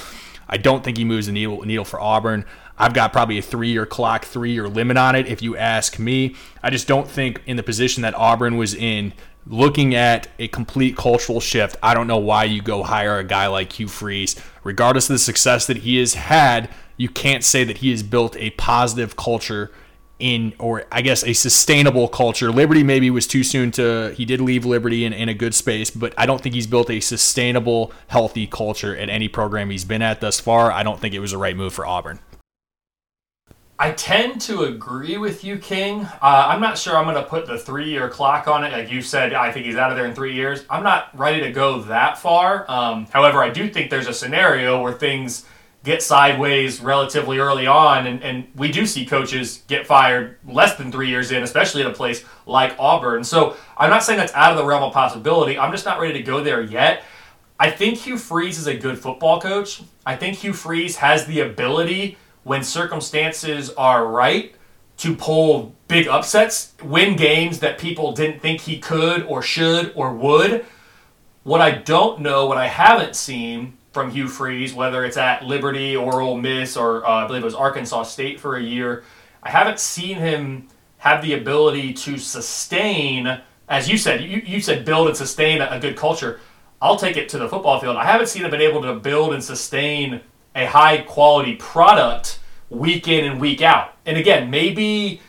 [0.49, 2.47] I don't think he moves the needle, needle for Auburn.
[2.79, 5.99] I've got probably a three year clock, three year limit on it, if you ask
[5.99, 6.37] me.
[6.63, 9.13] I just don't think in the position that Auburn was in
[9.47, 13.47] looking at a complete cultural shift, I don't know why you go hire a guy
[13.47, 14.37] like Hugh Freeze.
[14.63, 18.37] Regardless of the success that he has had, you can't say that he has built
[18.37, 19.71] a positive culture
[20.19, 22.51] in, or I guess a sustainable culture.
[22.51, 25.91] Liberty maybe was too soon to, he did leave Liberty in, in a good space,
[25.91, 30.03] but I don't think he's built a sustainable, healthy culture at any program he's been
[30.03, 30.73] at thus far.
[30.73, 32.19] I don't think it was the right move for Auburn.
[33.81, 36.01] I tend to agree with you, King.
[36.01, 38.73] Uh, I'm not sure I'm going to put the three year clock on it.
[38.73, 40.65] Like you said, I think he's out of there in three years.
[40.69, 42.69] I'm not ready to go that far.
[42.69, 45.47] Um, however, I do think there's a scenario where things
[45.85, 50.91] get sideways relatively early on, and, and we do see coaches get fired less than
[50.91, 53.23] three years in, especially at a place like Auburn.
[53.23, 55.57] So I'm not saying that's out of the realm of possibility.
[55.57, 57.05] I'm just not ready to go there yet.
[57.61, 59.83] I think Hugh Freeze is a good football coach.
[60.05, 62.19] I think Hugh Freeze has the ability,
[62.49, 64.55] when circumstances are right,
[64.99, 70.13] to pull big upsets, win games that people didn't think he could or should or
[70.13, 70.65] would.
[71.45, 75.95] What I don't know, what I haven't seen from Hugh Freeze, whether it's at Liberty
[75.95, 79.05] or Ole Miss or uh, I believe it was Arkansas State for a year,
[79.43, 80.69] I haven't seen him
[80.99, 85.69] have the ability to sustain, as you said, you, you said build and sustain a,
[85.71, 86.41] a good culture.
[86.83, 87.97] I'll take it to the football field.
[87.97, 90.23] I haven't seen him been able to build and sustain
[90.57, 92.38] a high quality product
[92.71, 93.95] week in and week out.
[94.07, 95.21] And again, maybe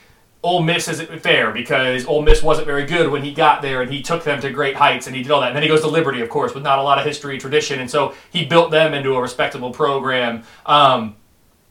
[0.41, 3.91] Ole Miss isn't fair because Ole Miss wasn't very good when he got there and
[3.91, 5.47] he took them to great heights and he did all that.
[5.47, 7.79] And then he goes to Liberty, of course, with not a lot of history, tradition.
[7.79, 10.43] And so he built them into a respectable program.
[10.65, 11.15] Um,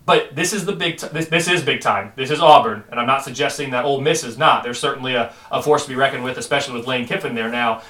[0.05, 0.97] but this is the big.
[0.97, 2.15] T- this, this is big time.
[2.17, 4.63] This is Auburn, and I'm not suggesting that Ole Miss is not.
[4.63, 7.83] There's certainly a, a force to be reckoned with, especially with Lane Kiffin there now.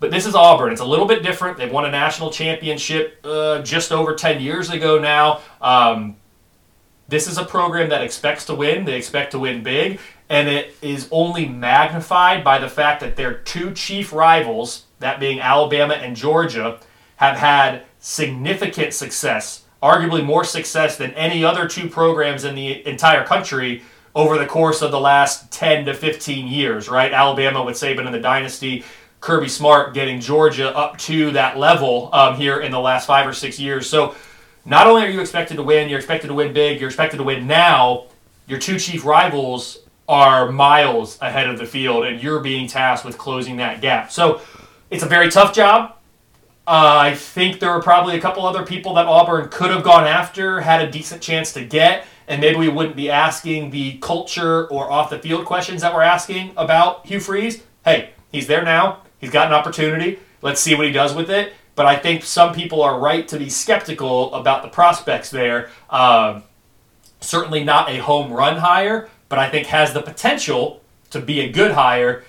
[0.00, 0.72] But this is Auburn.
[0.72, 1.58] It's a little bit different.
[1.58, 5.42] They've won a national championship uh, just over 10 years ago now.
[5.60, 6.16] Um,
[7.10, 8.84] this is a program that expects to win.
[8.84, 10.00] They expect to win big.
[10.28, 15.40] And it is only magnified by the fact that their two chief rivals, that being
[15.40, 16.78] Alabama and Georgia,
[17.16, 23.24] have had significant success, arguably more success than any other two programs in the entire
[23.24, 23.82] country
[24.14, 27.12] over the course of the last 10 to 15 years, right?
[27.12, 28.84] Alabama with Saban in the dynasty,
[29.20, 33.32] Kirby Smart getting Georgia up to that level um, here in the last five or
[33.32, 33.88] six years.
[33.88, 34.14] So
[34.64, 37.22] not only are you expected to win, you're expected to win big, you're expected to
[37.22, 38.06] win now.
[38.46, 43.16] Your two chief rivals are miles ahead of the field, and you're being tasked with
[43.16, 44.10] closing that gap.
[44.10, 44.40] So
[44.90, 45.96] it's a very tough job.
[46.66, 50.06] Uh, I think there were probably a couple other people that Auburn could have gone
[50.06, 54.68] after, had a decent chance to get, and maybe we wouldn't be asking the culture
[54.68, 57.62] or off the field questions that we're asking about Hugh Freeze.
[57.84, 59.02] Hey, he's there now.
[59.18, 60.18] He's got an opportunity.
[60.42, 61.52] Let's see what he does with it.
[61.80, 65.70] But I think some people are right to be skeptical about the prospects there.
[65.88, 66.42] Um,
[67.22, 71.48] certainly not a home run hire, but I think has the potential to be a
[71.50, 72.22] good hire.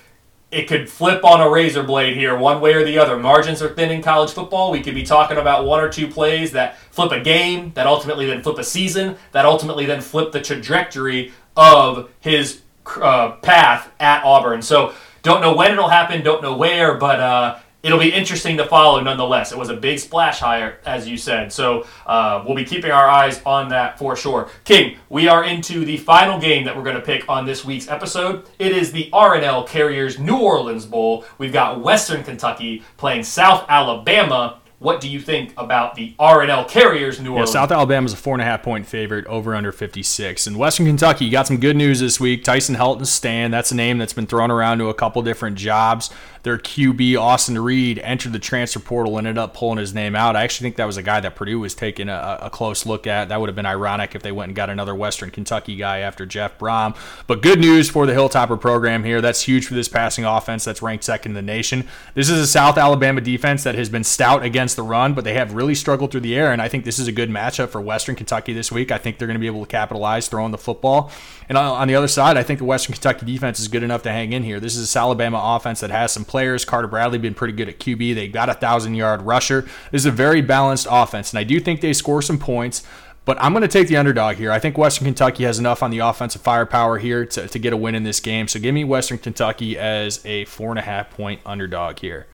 [0.51, 3.19] It could flip on a razor blade here, one way or the other.
[3.19, 4.71] Margins are thin in college football.
[4.71, 8.27] We could be talking about one or two plays that flip a game, that ultimately
[8.27, 12.61] then flip a season, that ultimately then flip the trajectory of his
[13.01, 14.61] uh, path at Auburn.
[14.61, 14.93] So
[15.23, 18.99] don't know when it'll happen, don't know where, but uh, it'll be interesting to follow
[18.99, 19.51] nonetheless.
[19.51, 21.51] It was a big splash hire, as you said.
[21.51, 24.49] So uh, we'll be keeping our eyes on that for sure.
[24.63, 27.87] King, we are into the final game that we're going to pick on this week's
[27.87, 28.47] episode.
[28.59, 31.25] It is the R+L Carriers New Orleans Bowl.
[31.37, 37.19] We've got Western Kentucky playing South Alabama what do you think about the R+L Carriers
[37.19, 37.49] in New Orleans?
[37.49, 40.47] Yeah, South Alabama's a four and a half point favorite, over under 56.
[40.47, 42.43] And Western Kentucky got some good news this week.
[42.43, 46.09] Tyson Helton Stan, that's a name that's been thrown around to a couple different jobs.
[46.43, 50.35] Their QB, Austin Reed, entered the transfer portal and ended up pulling his name out.
[50.35, 53.05] I actually think that was a guy that Purdue was taking a, a close look
[53.05, 53.29] at.
[53.29, 56.25] That would have been ironic if they went and got another Western Kentucky guy after
[56.25, 56.97] Jeff Brohm.
[57.27, 59.21] But good news for the Hilltopper program here.
[59.21, 61.87] That's huge for this passing offense that's ranked second in the nation.
[62.15, 65.33] This is a South Alabama defense that has been stout against the run, but they
[65.33, 66.51] have really struggled through the air.
[66.51, 68.91] And I think this is a good matchup for Western Kentucky this week.
[68.91, 71.11] I think they're going to be able to capitalize throwing the football.
[71.49, 74.11] And on the other side, I think the Western Kentucky defense is good enough to
[74.11, 74.59] hang in here.
[74.59, 76.63] This is a Alabama offense that has some players.
[76.63, 78.15] Carter Bradley been pretty good at QB.
[78.15, 79.63] They got a thousand yard rusher.
[79.91, 82.83] This is a very balanced offense, and I do think they score some points.
[83.23, 84.51] But I'm going to take the underdog here.
[84.51, 87.77] I think Western Kentucky has enough on the offensive firepower here to, to get a
[87.77, 88.47] win in this game.
[88.47, 92.27] So give me Western Kentucky as a four and a half point underdog here.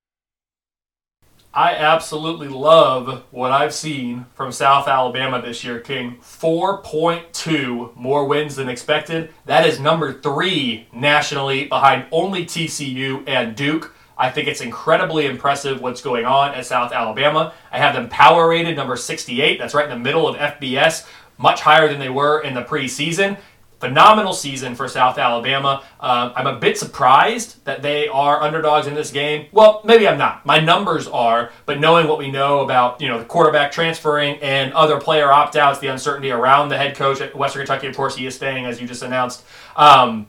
[1.57, 6.17] I absolutely love what I've seen from South Alabama this year, King.
[6.21, 9.33] 4.2 more wins than expected.
[9.45, 13.95] That is number three nationally behind only TCU and Duke.
[14.15, 17.55] I think it's incredibly impressive what's going on at South Alabama.
[17.71, 19.57] I have them power rated number 68.
[19.57, 21.07] That's right in the middle of FBS,
[21.39, 23.35] much higher than they were in the preseason
[23.79, 25.83] phenomenal season for South Alabama.
[25.99, 29.47] Uh, I'm a bit surprised that they are underdogs in this game.
[29.51, 30.45] Well, maybe I'm not.
[30.45, 34.73] My numbers are, but knowing what we know about you know the quarterback transferring and
[34.73, 38.25] other player opt-outs, the uncertainty around the head coach at Western Kentucky, of course, he
[38.25, 39.43] is staying as you just announced.
[39.75, 40.27] Um,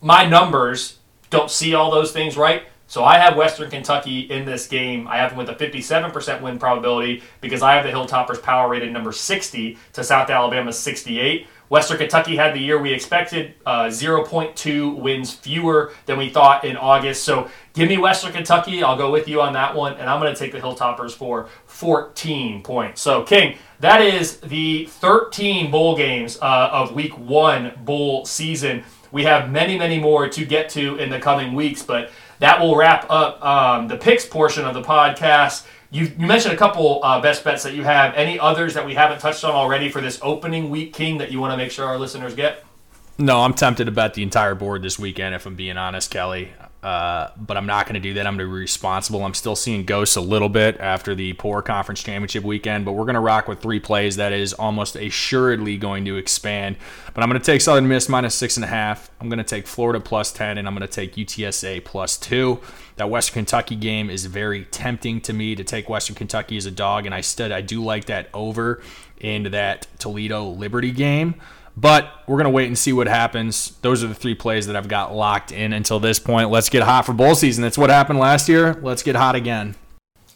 [0.00, 0.98] my numbers
[1.30, 2.64] don't see all those things right.
[2.90, 5.06] So I have Western Kentucky in this game.
[5.08, 8.90] I have them with a 57% win probability because I have the Hilltoppers power rated
[8.92, 11.46] number 60 to South Alabama's 68.
[11.68, 16.76] Western Kentucky had the year we expected, uh, 0.2 wins fewer than we thought in
[16.76, 17.24] August.
[17.24, 18.82] So give me Western Kentucky.
[18.82, 21.48] I'll go with you on that one, and I'm going to take the Hilltoppers for
[21.66, 23.00] 14 points.
[23.02, 28.84] So, King, that is the 13 bowl games uh, of week one bowl season.
[29.12, 32.10] We have many, many more to get to in the coming weeks, but
[32.40, 35.66] that will wrap up um, the picks portion of the podcast.
[35.90, 38.14] You, you mentioned a couple uh, best bets that you have.
[38.14, 41.40] Any others that we haven't touched on already for this opening week, King, that you
[41.40, 42.64] want to make sure our listeners get?
[43.16, 46.52] No, I'm tempted to bet the entire board this weekend, if I'm being honest, Kelly.
[46.80, 48.26] Uh, but I'm not going to do that.
[48.26, 49.24] I'm going to be responsible.
[49.24, 53.04] I'm still seeing ghosts a little bit after the poor conference championship weekend, but we're
[53.04, 56.76] going to rock with three plays that is almost assuredly going to expand.
[57.14, 59.10] But I'm going to take Southern Miss minus six and a half.
[59.20, 62.60] I'm going to take Florida plus 10, and I'm going to take UTSA plus two.
[62.94, 66.70] That Western Kentucky game is very tempting to me to take Western Kentucky as a
[66.70, 68.82] dog, and I still I do like that over
[69.18, 71.34] in that Toledo Liberty game.
[71.80, 73.76] But we're going to wait and see what happens.
[73.82, 76.50] Those are the three plays that I've got locked in until this point.
[76.50, 77.62] Let's get hot for bowl season.
[77.62, 78.74] That's what happened last year.
[78.82, 79.76] Let's get hot again.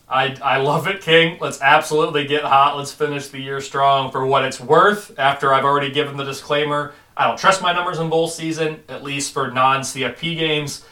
[0.09, 1.39] I, I love it, King.
[1.41, 2.77] Let's absolutely get hot.
[2.77, 5.19] Let's finish the year strong for what it's worth.
[5.19, 9.03] After I've already given the disclaimer, I don't trust my numbers in bowl season, at
[9.03, 10.85] least for non CFP games.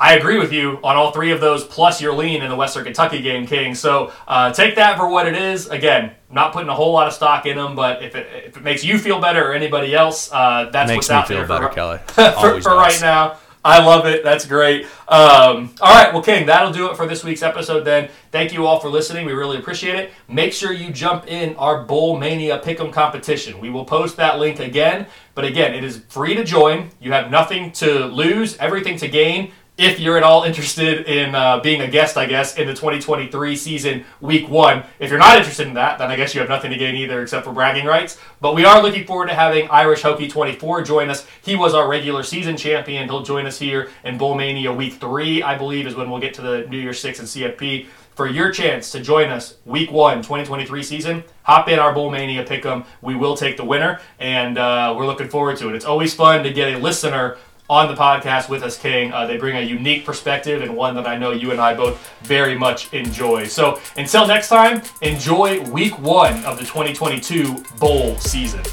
[0.00, 2.84] I agree with you on all three of those, plus your lean in the Western
[2.84, 3.74] Kentucky game, King.
[3.74, 5.66] So uh, take that for what it is.
[5.66, 8.62] Again, not putting a whole lot of stock in them, but if it, if it
[8.62, 11.46] makes you feel better or anybody else, uh, that's Makes what's me out feel there
[11.46, 11.98] better, for, Kelly.
[12.06, 13.36] for, for right now.
[13.62, 14.24] I love it.
[14.24, 14.86] That's great.
[15.06, 18.08] Um, all right, well, King, that'll do it for this week's episode then.
[18.32, 19.26] Thank you all for listening.
[19.26, 20.12] We really appreciate it.
[20.28, 23.60] Make sure you jump in our Bowl Mania Pick'em competition.
[23.60, 25.06] We will post that link again.
[25.34, 26.88] But again, it is free to join.
[27.00, 31.58] You have nothing to lose, everything to gain if you're at all interested in uh,
[31.60, 34.84] being a guest, I guess, in the 2023 season, week one.
[34.98, 37.22] If you're not interested in that, then I guess you have nothing to gain either
[37.22, 38.18] except for bragging rights.
[38.42, 41.26] But we are looking forward to having Irish Hokey 24 join us.
[41.40, 43.08] He was our regular season champion.
[43.08, 46.34] He'll join us here in Bowl Mania week three, I believe, is when we'll get
[46.34, 47.86] to the New Year's Six and CFP.
[48.14, 52.44] For your chance to join us week one, 2023 season, hop in our Bowl Mania
[52.44, 52.84] pick'em.
[53.00, 55.74] We will take the winner, and uh, we're looking forward to it.
[55.74, 57.38] It's always fun to get a listener
[57.70, 59.12] on the podcast with us, King.
[59.12, 62.12] Uh, they bring a unique perspective and one that I know you and I both
[62.22, 63.46] very much enjoy.
[63.46, 68.64] So until next time, enjoy week one of the 2022 bowl season.